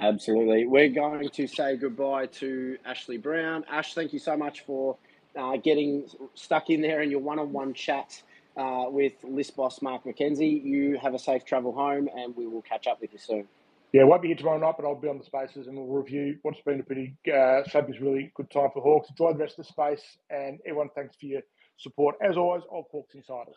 [0.00, 0.66] Absolutely.
[0.66, 3.64] We're going to say goodbye to Ashley Browne.
[3.70, 4.96] Ash, thank you so much for
[5.36, 8.22] uh, getting stuck in there in your one-on-one chat
[8.56, 10.62] uh, with list boss Mark McKenzie.
[10.64, 13.48] You have a safe travel home, and we will catch up with you soon.
[13.92, 16.38] Yeah, won't be here tomorrow night, but I'll be on the spaces and we'll review
[16.44, 19.10] what's been a pretty uh, shaping really good time for Hawks.
[19.10, 21.42] Enjoy the rest of the space, and everyone, thanks for your
[21.78, 23.56] support as always of Hawks Insiders.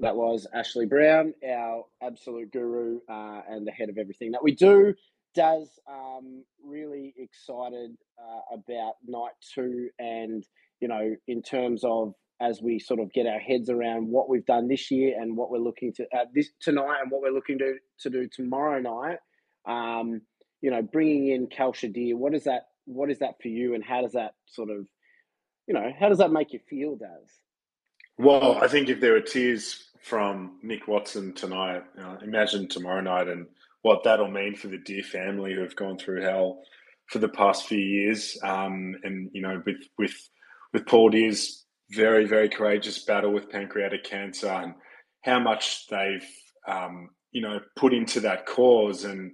[0.00, 4.54] That was Ashley Browne, our absolute guru uh, and the head of everything that we
[4.54, 4.94] do.
[5.34, 10.44] Does um, really excited uh, about night two, and
[10.80, 14.46] you know, in terms of as we sort of get our heads around what we've
[14.46, 17.58] done this year and what we're looking to uh, this tonight and what we're looking
[17.58, 19.18] to to do tomorrow night.
[19.66, 20.22] Um,
[20.60, 22.68] you know, bringing in Calsher Dear, what is that?
[22.86, 24.86] What is that for you, and how does that sort of,
[25.66, 27.30] you know, how does that make you feel, Daz?
[28.18, 31.82] Well, I think if there were tears from Nick Watson tonight,
[32.22, 33.46] imagine tomorrow night and
[33.82, 36.62] what that'll mean for the Dear family who have gone through hell
[37.06, 38.38] for the past few years.
[38.42, 40.14] Um, and you know, with with
[40.72, 41.63] with Paul Dear's
[41.94, 44.74] very very courageous battle with pancreatic cancer and
[45.22, 46.26] how much they've
[46.66, 49.32] um, you know put into that cause and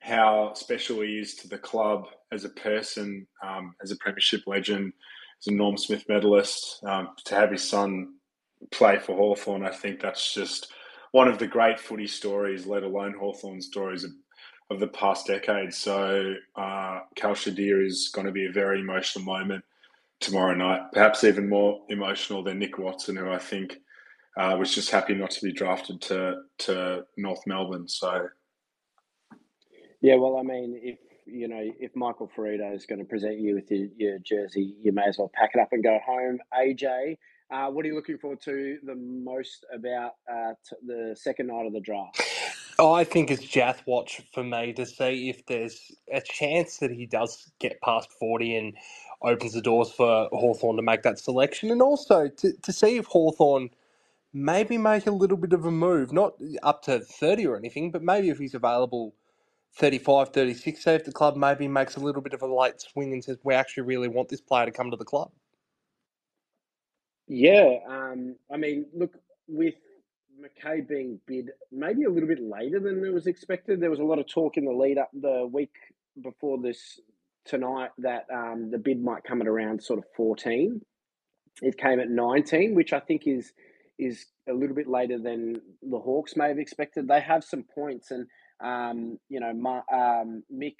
[0.00, 4.92] how special he is to the club as a person, um, as a premiership legend,
[5.40, 8.14] as a Norm Smith medalist, um, to have his son
[8.70, 10.72] play for Hawthorn, I think that's just
[11.12, 14.04] one of the great footy stories, let alone Hawthorn stories
[14.70, 15.72] of the past decade.
[15.72, 19.64] So uh, Calsher Dear is going to be a very emotional moment
[20.20, 23.78] tomorrow night, perhaps even more emotional than Nick Watson, who I think
[24.36, 27.88] uh, was just happy not to be drafted to to North Melbourne.
[27.88, 28.28] So
[30.00, 33.54] yeah, well, I mean, if you know, if Michael Firrito is going to present you
[33.54, 36.38] with your, your jersey, you may as well pack it up and go home.
[36.56, 37.16] AJ,
[37.50, 41.66] uh, what are you looking forward to the most about uh, t- the second night
[41.66, 42.22] of the draft?
[42.78, 45.80] I think it's Jiath watch for me to see if there's
[46.12, 48.74] a chance that he does get past 40 and
[49.22, 53.06] opens the doors for Hawthorn to make that selection, and also to, to see if
[53.06, 53.70] Hawthorn
[54.32, 58.02] maybe make a little bit of a move, not up to 30 or anything, but
[58.02, 59.14] maybe if he's available
[59.74, 63.12] 35, 36, say if the club maybe makes a little bit of a late swing
[63.12, 65.30] and says, we actually really want this player to come to the club.
[67.28, 69.14] Yeah, um, I mean, look,
[69.48, 69.74] with
[70.40, 74.04] McCabe being bid maybe a little bit later than it was expected, there was a
[74.04, 75.74] lot of talk in the lead up the week
[76.22, 77.00] before this
[77.46, 80.80] tonight that um, the bid might come at around sort of 14.
[81.62, 83.52] It came at 19, which I think is
[83.98, 87.08] is a little bit later than the Hawks may have expected.
[87.08, 88.26] They have some points, and
[88.62, 90.76] um, you know, my, um, Mick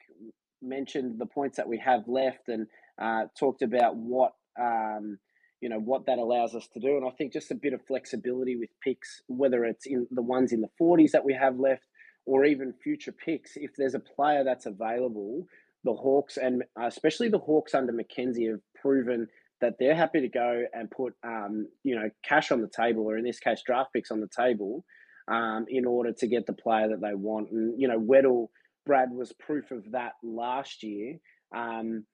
[0.60, 2.66] mentioned the points that we have left, and
[3.00, 5.18] uh, talked about what um,
[5.62, 6.96] you know what that allows us to do.
[6.96, 10.52] And I think just a bit of flexibility with picks, whether it's in the ones
[10.52, 11.84] in the 40s that we have left,
[12.26, 15.46] or even future picks, if there's a player that's available
[15.86, 19.28] the Hawks and uh, especially the Hawks under McKenzie have proven
[19.60, 23.16] that they're happy to go and put um, you know cash on the table, or
[23.16, 24.84] in this case, draft picks on the table,
[25.28, 27.50] um, in order to get the player that they want.
[27.50, 28.48] And you know, Weddle
[28.84, 31.16] Brad was proof of that last year.
[31.54, 32.04] Um,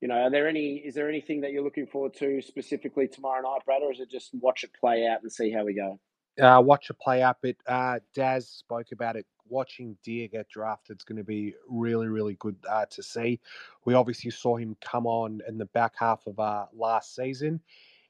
[0.00, 0.82] you know, are there any?
[0.84, 4.10] Is there anything that you're looking forward to specifically tomorrow night, Brad, or is it
[4.10, 6.00] just watch it play out and see how we go?
[6.40, 7.38] Uh, watch a play out.
[7.42, 12.06] But uh, Daz spoke about it watching Dear get drafted is going to be really,
[12.06, 13.40] really good uh, to see.
[13.84, 17.60] We obviously saw him come on in the back half of uh, last season.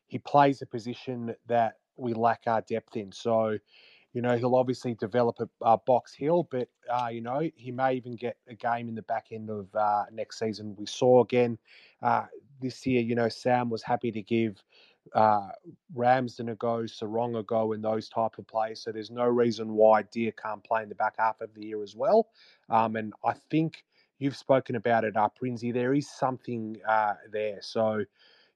[0.06, 3.10] He plays a position that we lack our depth in.
[3.12, 3.56] So,
[4.12, 7.94] you know, he'll obviously develop a, a Box Hill, but, uh, you know, he may
[7.94, 10.74] even get a game in the back end of uh, next season.
[10.76, 11.58] We saw again
[12.02, 12.26] uh,
[12.60, 14.62] this year, you know, Sam was happy to give
[15.14, 15.48] uh,
[15.94, 18.82] Ramsden a go, Serong a go, and those type of players.
[18.82, 21.82] So there's no reason why Dear can't play in the back half of the year
[21.82, 22.28] as well.
[22.68, 23.84] Um, and I think
[24.18, 25.72] you've spoken about it, uh, Prinsey.
[25.72, 27.58] There is something uh, there.
[27.60, 28.04] So,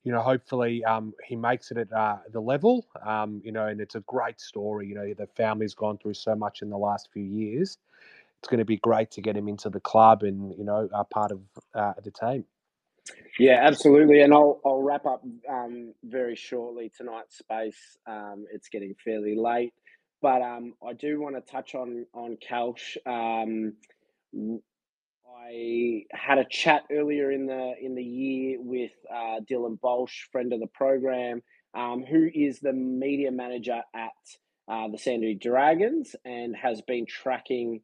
[0.04, 2.86] you know, hopefully um, he makes it at uh, the level.
[3.04, 4.86] Um, you know, and it's a great story.
[4.88, 7.78] You know, the family's gone through so much in the last few years.
[8.38, 11.04] It's going to be great to get him into the club and you know, uh,
[11.04, 11.40] part of
[11.74, 12.44] uh, the team.
[13.38, 14.22] Yeah, absolutely.
[14.22, 17.98] And I'll I'll wrap up um, very shortly tonight's space.
[18.06, 19.74] Um, it's getting fairly late,
[20.22, 22.96] but um, I do want to touch on on Calsh.
[23.06, 23.74] Um,
[25.28, 30.52] I had a chat earlier in the in the year with uh, Dylan Bolsh, friend
[30.52, 31.42] of the program,
[31.74, 34.12] um, who is the media manager at
[34.68, 37.80] uh, the Sandy Dragons and has been tracking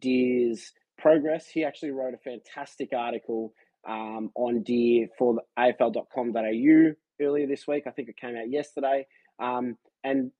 [0.00, 1.46] Dear's progress.
[1.48, 3.54] He actually wrote a fantastic article
[3.86, 7.84] um, on Dear for AFL.com.au earlier this week.
[7.86, 9.06] I think it came out yesterday.
[9.38, 10.30] Um, and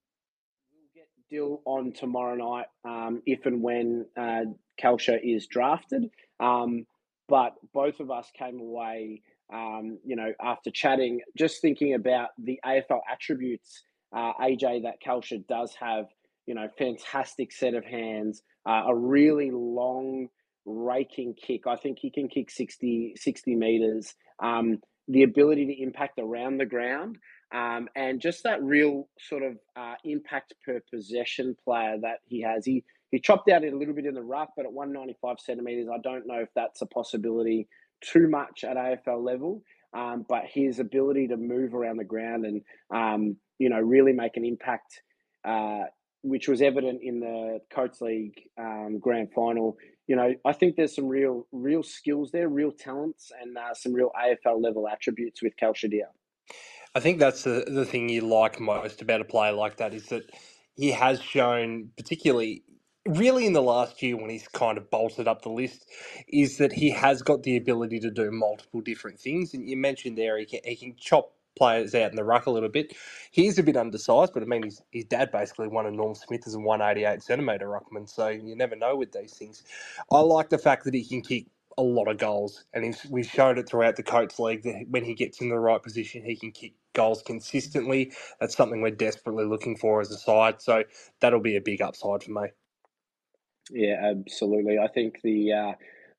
[0.72, 4.44] we'll get Dill on tomorrow night um, if and when uh,
[4.82, 6.10] Calsher is drafted.
[6.40, 6.86] Um,
[7.28, 9.22] but both of us came away,
[9.52, 13.82] um, you know, after chatting, just thinking about the AFL attributes,
[14.14, 16.06] uh, AJ, that Calsher does have,
[16.46, 20.28] you know, fantastic set of hands, uh, a really long
[20.68, 21.66] raking kick.
[21.66, 24.14] I think he can kick 60, 60 meters.
[24.42, 27.16] Um, the ability to impact around the ground,
[27.54, 32.66] um, and just that real sort of uh, impact per possession player that he has.
[32.66, 35.88] He he chopped out it a little bit in the rough, but at 195 centimeters,
[35.90, 37.66] I don't know if that's a possibility
[38.02, 39.62] too much at AFL level.
[39.94, 42.60] Um, but his ability to move around the ground and
[42.94, 45.00] um, you know really make an impact,
[45.46, 45.84] uh,
[46.22, 49.78] which was evident in the Coates League um, grand final,
[50.08, 53.92] you know, I think there's some real, real skills there, real talents, and uh, some
[53.92, 56.08] real AFL level attributes with Calsher Dear.
[56.94, 60.06] I think that's the the thing you like most about a player like that is
[60.06, 60.22] that
[60.74, 62.64] he has shown, particularly
[63.06, 65.86] really in the last year when he's kind of bolted up the list,
[66.26, 69.52] is that he has got the ability to do multiple different things.
[69.52, 72.52] And you mentioned there he can, he can chop players out in the ruck a
[72.52, 72.94] little bit.
[73.32, 76.44] He's a bit undersized, but I mean, his, his dad basically won a Norm Smith
[76.46, 79.64] as a 188 centimetre ruckman, so you never know with these things.
[80.12, 81.48] I like the fact that he can kick
[81.78, 85.14] a lot of goals, and we've shown it throughout the Coates League that when he
[85.14, 88.12] gets in the right position, he can kick goals consistently.
[88.40, 90.84] That's something we're desperately looking for as a side, so
[91.20, 92.48] that'll be a big upside for me.
[93.70, 94.78] Yeah, absolutely.
[94.78, 95.72] I think the uh,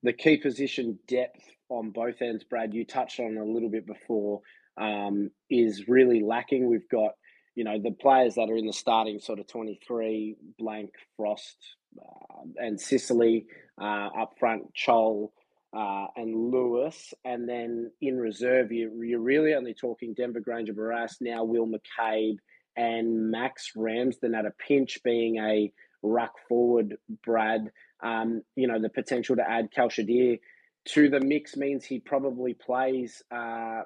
[0.03, 4.41] the key position depth on both ends, Brad, you touched on a little bit before,
[4.79, 6.69] um, is really lacking.
[6.69, 7.11] We've got,
[7.55, 11.57] you know, the players that are in the starting sort of 23, Blank, Frost,
[11.99, 13.45] uh, and Sicily
[13.79, 15.31] uh, up front, Chol
[15.75, 17.13] uh, and Lewis.
[17.25, 22.37] And then in reserve, you, you're really only talking Denver Grainger Barras, now Will McCabe
[22.75, 25.71] and Max Ramsden at a pinch being a
[26.01, 27.71] ruck forward, Brad.
[28.01, 30.37] Um, you know, the potential to add Calsher Dear
[30.85, 33.81] to the mix means he probably plays uh,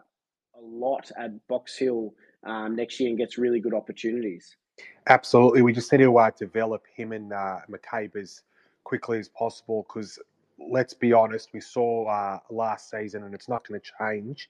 [0.56, 4.56] a lot at Box Hill um, next year and gets really good opportunities.
[5.08, 5.62] Absolutely.
[5.62, 8.41] We just need to uh, develop him and uh, McCabe as
[8.84, 10.20] quickly as possible because
[10.60, 14.49] let's be honest, we saw uh, last season and it's not going to change.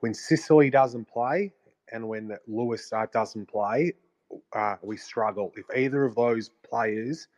[0.00, 1.52] When Sicily doesn't play
[1.92, 3.92] and when Lewis uh, doesn't play,
[4.54, 5.52] uh, we struggle.
[5.56, 7.28] If either of those players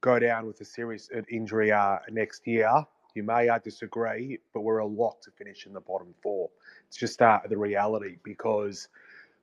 [0.00, 2.70] go down with a serious uh, injury uh, next year,
[3.14, 6.50] you may I disagree, but we're a lock to finish in the bottom four.
[6.88, 8.88] It's just uh, the reality because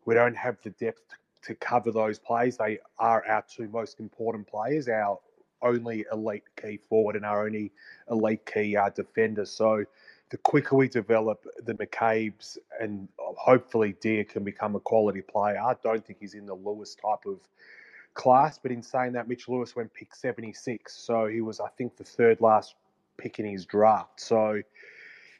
[0.05, 1.03] we don't have the depth
[1.43, 2.57] to cover those plays.
[2.57, 5.19] They are our two most important players, our
[5.61, 7.71] only elite key forward and our only
[8.09, 9.45] elite key uh, defender.
[9.45, 9.85] So
[10.29, 15.59] the quicker we develop the McCabe's and hopefully Dear can become a quality player.
[15.59, 17.39] I don't think he's in the Lewis type of
[18.13, 20.93] class, but in saying that, Mitch Lewis went pick 76.
[20.93, 22.75] So he was, I think, the third last
[23.21, 24.19] pick in his draft.
[24.19, 24.61] So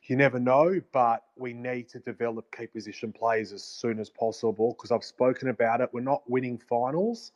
[0.03, 4.75] you never know, but we need to develop key position players as soon as possible
[4.77, 5.89] because I've spoken about it.
[5.91, 7.31] We're not winning finals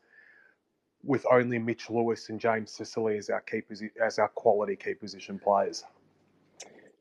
[1.04, 3.62] with only Mitch Lewis and James Sicily as our key
[4.04, 5.84] as our quality key position players.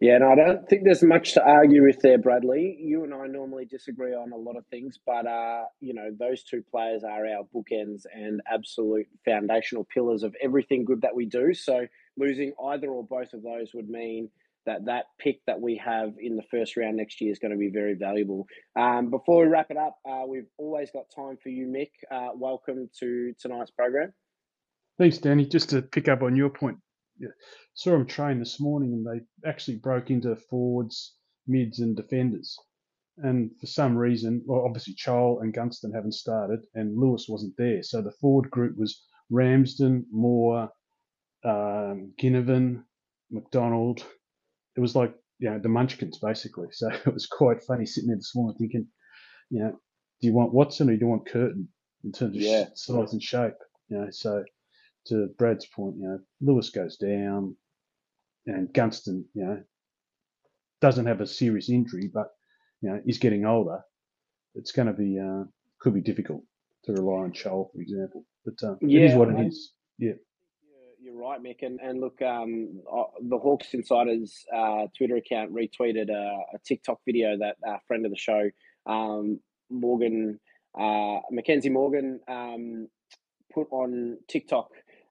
[0.01, 2.77] Yeah, and I don't think there's much to argue with there, Bradley.
[2.81, 6.43] You and I normally disagree on a lot of things, but uh, you know, those
[6.43, 11.55] two players are our bookends and absolute foundational pillars of everything good that we do.
[11.55, 11.87] So
[12.17, 14.31] losing either or both of those would mean
[14.67, 17.59] that that pick that we have in the first round next year is going to
[17.59, 18.47] be very valuable.
[18.77, 21.91] Um, before we wrap it up, uh, we've always got time for you, Mick.
[22.11, 24.13] Uh, welcome to tonight's program.
[24.99, 25.47] Thanks, Danny.
[25.47, 26.79] Just to pick up on your point,
[27.19, 27.29] yeah,
[27.75, 32.57] saw them train this morning and they actually broke into forwards, mids, and defenders.
[33.19, 37.83] And for some reason, well, obviously Chol and Gunston haven't started, and Lewis wasn't there.
[37.83, 40.71] So the forward group was Ramsden, Moore,
[41.45, 42.85] um, Ginnivan,
[43.31, 44.05] McDonald.
[44.77, 46.69] It was like you know the Munchkins basically.
[46.73, 48.89] So it was quite funny sitting there this morning thinking,
[49.51, 49.71] you know,
[50.21, 51.69] do you want Watson or do you want Curtin
[52.03, 52.65] in terms of Yeah.
[52.75, 53.55] size and shape?
[53.89, 54.45] You know, so
[55.07, 57.57] to Brad's point, you know, Lewis goes down,
[58.47, 59.63] and Gunston, you know,
[60.81, 62.29] doesn't have a serious injury, but
[62.81, 63.81] you know, he's getting older.
[64.55, 65.45] It's going to be uh,
[65.81, 66.43] could be difficult
[66.85, 68.25] to rely on Chol, for example.
[68.45, 69.73] But uh, it is what it is.
[69.99, 70.13] Yeah.
[71.01, 71.63] You're right, Mick.
[71.63, 77.01] And, and look, um, uh, the Hawks Insiders uh, Twitter account retweeted a, a TikTok
[77.05, 78.49] video that a friend of the show,
[78.87, 79.41] um,
[79.71, 80.41] Morgan,
[80.79, 82.89] uh, Mackenzie Morgan, um,
[83.53, 84.71] put on TikTok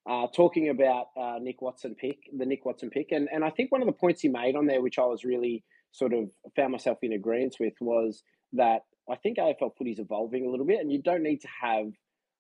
[0.10, 3.12] uh, talking about uh, Nick Watson pick, the Nick Watson pick.
[3.12, 5.24] And, and I think one of the points he made on there, which I was
[5.24, 8.24] really sort of found myself in agreement with, was
[8.54, 11.48] that I think AFL footy is evolving a little bit, and you don't need to
[11.62, 11.86] have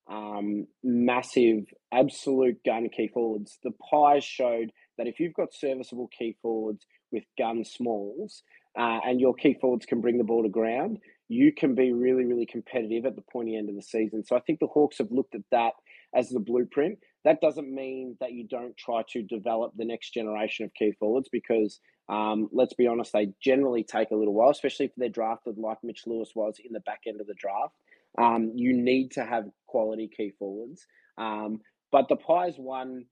[0.10, 3.58] um, massive, absolute gun key forwards.
[3.64, 8.44] The Pies showed that if you've got serviceable key forwards with gun smalls,
[8.78, 10.98] uh, and your key forwards can bring the ball to ground,
[11.28, 14.24] you can be really, really competitive at the pointy end of the season.
[14.24, 15.74] So I think the Hawks have looked at that
[16.16, 17.00] as the blueprint.
[17.26, 21.30] That doesn't mean that you don't try to develop the next generation of key forwards
[21.32, 25.58] because, um, let's be honest, they generally take a little while, especially if they're drafted
[25.58, 27.76] like Mitch Lewis was in the back end of the draft.
[28.18, 30.86] Um, you need to have quality key forwards.
[31.18, 31.62] Um,
[31.92, 33.06] but the Pies won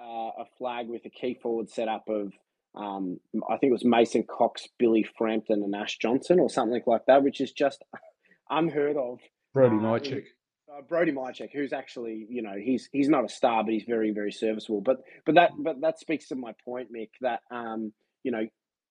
[0.00, 2.32] uh, a flag with a key forward setup of,
[2.74, 7.06] um, I think it was Mason Cox, Billy Frampton, and Ash Johnson or something like
[7.06, 7.82] that, which is just
[8.50, 9.20] unheard of.
[9.54, 10.24] Brody Uh, Mihocek.
[10.68, 14.10] Uh, Brody Mihocek, who's actually, you know, he's he's not a star, but he's very,
[14.10, 14.80] very serviceable.
[14.80, 17.92] But but that but that speaks to my point, Mick, that um,
[18.24, 18.46] you know,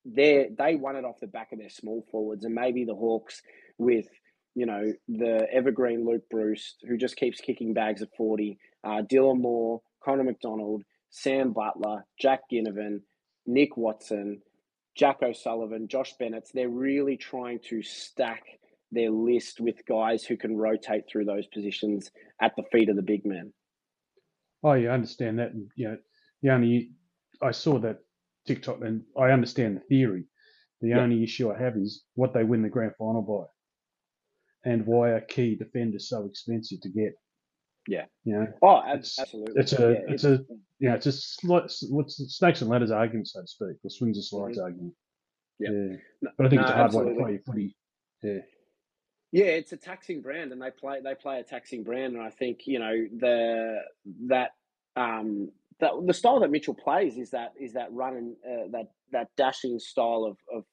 [0.05, 3.41] they they won it off the back of their small forwards, and maybe the Hawks
[3.77, 4.07] with
[4.53, 9.41] you know the evergreen Luke Breust, who just keeps kicking bags of forty, uh, Dylan
[9.41, 13.01] Moore, Connor Macdonald, Sam Butler, Jack Ginnivan,
[13.45, 14.41] Nick Watson,
[14.95, 16.49] Jack O'Sullivan, Josh Bennett.
[16.53, 18.43] They're really trying to stack
[18.95, 22.09] their list with guys who can rotate through those positions
[22.41, 23.53] at the feet of the big men.
[24.63, 25.51] Oh, yeah, I understand that.
[25.51, 25.97] And, you know,
[26.41, 26.91] the only
[27.41, 27.99] I saw that
[28.47, 30.25] TikTok, and I understand the theory.
[30.81, 31.01] The Yeah.
[31.01, 35.21] only issue I have is what they win the grand final by, and why are
[35.21, 37.13] key defenders so expensive to get.
[37.87, 38.05] Yeah.
[38.23, 39.61] You know, Oh, it's absolutely.
[39.61, 40.45] it's a yeah, it's a
[40.79, 44.25] yeah it's a slight, what's snakes and ladders argument so to speak, or swings and
[44.25, 44.65] slides mm-hmm.
[44.65, 44.95] argument.
[45.59, 45.69] Yeah.
[45.71, 45.97] yeah.
[46.21, 47.77] No- But I think no, it's a hard way to play your footy.
[48.23, 48.39] Yeah.
[49.35, 52.29] Yeah, it's a taxing brand, and they play they play a taxing brand, and I
[52.29, 53.79] think you know the
[54.27, 54.51] that
[54.95, 55.49] um
[55.81, 59.27] that the style that Mitchell plays is that is that run and uh, that that
[59.35, 60.63] dashing style of, of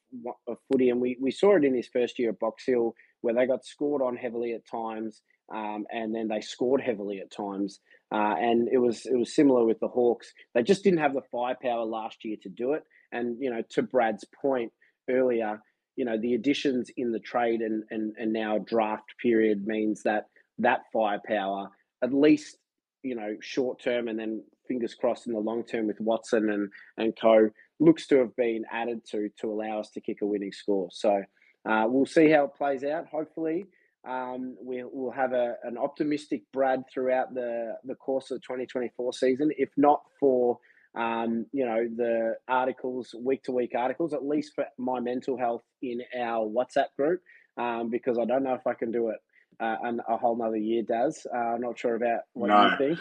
[0.47, 3.35] of footy, and we, we saw it in his first year at Box Hill where
[3.35, 7.81] they got scored on heavily at times, um, and then they scored heavily at times,
[8.15, 10.33] uh, and it was it was similar with the Hawks.
[10.55, 13.83] They just didn't have the firepower last year to do it, and you know to
[13.83, 14.71] Brad's point
[15.11, 15.61] earlier
[15.97, 20.27] you know the additions in the trade and, and and now draft period means that
[20.59, 21.69] that firepower
[22.03, 22.57] at least
[23.03, 26.71] you know short term and then fingers crossed in the long term with Watson and
[26.97, 30.53] and co looks to have been added to to allow us to kick a winning
[30.53, 30.89] score.
[30.93, 31.23] So
[31.69, 33.07] uh, we'll see how it plays out.
[33.09, 33.67] Hopefully
[34.09, 39.13] um, we, we'll have a, an optimistic Brad throughout the, the course of the 2024
[39.13, 40.59] season, if not for
[40.97, 45.63] um, you know, the articles, week to week articles, at least for my mental health
[45.83, 47.21] in our WhatsApp group,
[47.59, 49.19] um, because I don't know if I can do it
[49.61, 51.27] uh, an, a whole nother year, Daz.
[51.35, 52.63] Uh, I'm not sure about what No.
[52.63, 53.01] you think.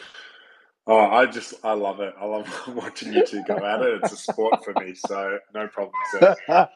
[0.88, 2.14] Oh, I just I love it.
[2.20, 4.00] I love watching you two go at it.
[4.02, 6.36] It's a sport for me, so no problems there.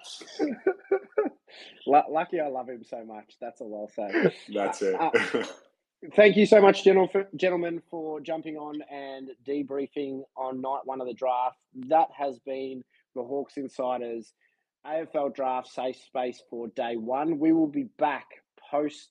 [2.10, 3.36] Lucky I love him so much.
[3.42, 4.16] That's all I'll say.
[4.54, 4.96] That's it.
[5.00, 5.12] Uh,
[6.14, 11.14] Thank you so much, gentlemen, for jumping on and debriefing on night one of the
[11.14, 11.58] draft.
[11.88, 12.84] That has been
[13.16, 14.34] the Hawks Insiders
[14.86, 17.40] AFL Draft Safe Space for day one.
[17.40, 18.26] We will be back
[18.70, 19.10] post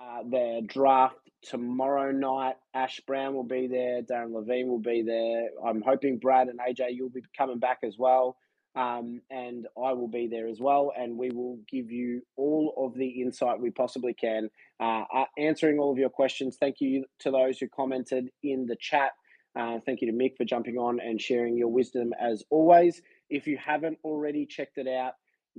[0.00, 2.56] uh, their draft tomorrow night.
[2.74, 4.02] Ash Browne will be there.
[4.02, 5.48] Darren Levine will be there.
[5.64, 8.36] I'm hoping Brad and AJ, you'll be coming back as well.
[8.76, 10.92] Um, and I will be there as well.
[10.96, 14.48] And we will give you all of the insight we possibly can,
[14.78, 15.02] uh,
[15.36, 16.56] answering all of your questions.
[16.58, 19.10] Thank you to those who commented in the chat.
[19.56, 23.02] Uh, thank you to Mick for jumping on and sharing your wisdom as always.
[23.28, 25.14] If you haven't already checked it out,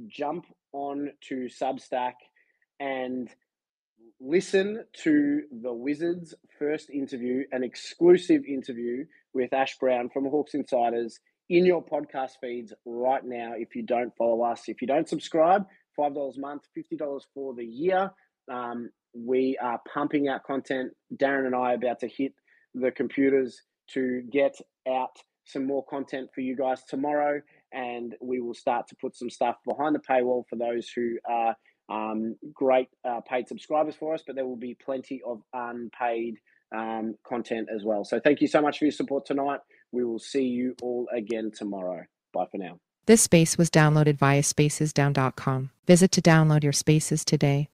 [0.07, 2.13] jump on to Substack
[2.79, 3.29] and
[4.21, 11.19] listen to the Wizards' first interview, an exclusive interview with Ash Browne from Hawks Insiders
[11.51, 13.51] in your podcast feeds right now.
[13.57, 15.65] If you don't follow us, if you don't subscribe,
[15.99, 18.09] $5 a month, $50 for the year.
[18.49, 20.93] Um, we are pumping out content.
[21.13, 22.31] Darren and I are about to hit
[22.73, 23.61] the computers
[23.93, 24.55] to get
[24.87, 27.41] out some more content for you guys tomorrow.
[27.73, 31.57] And we will start to put some stuff behind the paywall for those who are
[31.89, 36.35] um, great uh, paid subscribers for us, but there will be plenty of unpaid
[36.73, 38.05] um, content as well.
[38.05, 39.59] So thank you so much for your support tonight.
[39.91, 42.03] We will see you all again tomorrow.
[42.33, 42.79] Bye for now.
[43.07, 45.71] This space was downloaded via spacesdown.com.
[45.87, 47.67] Visit to download your spaces today.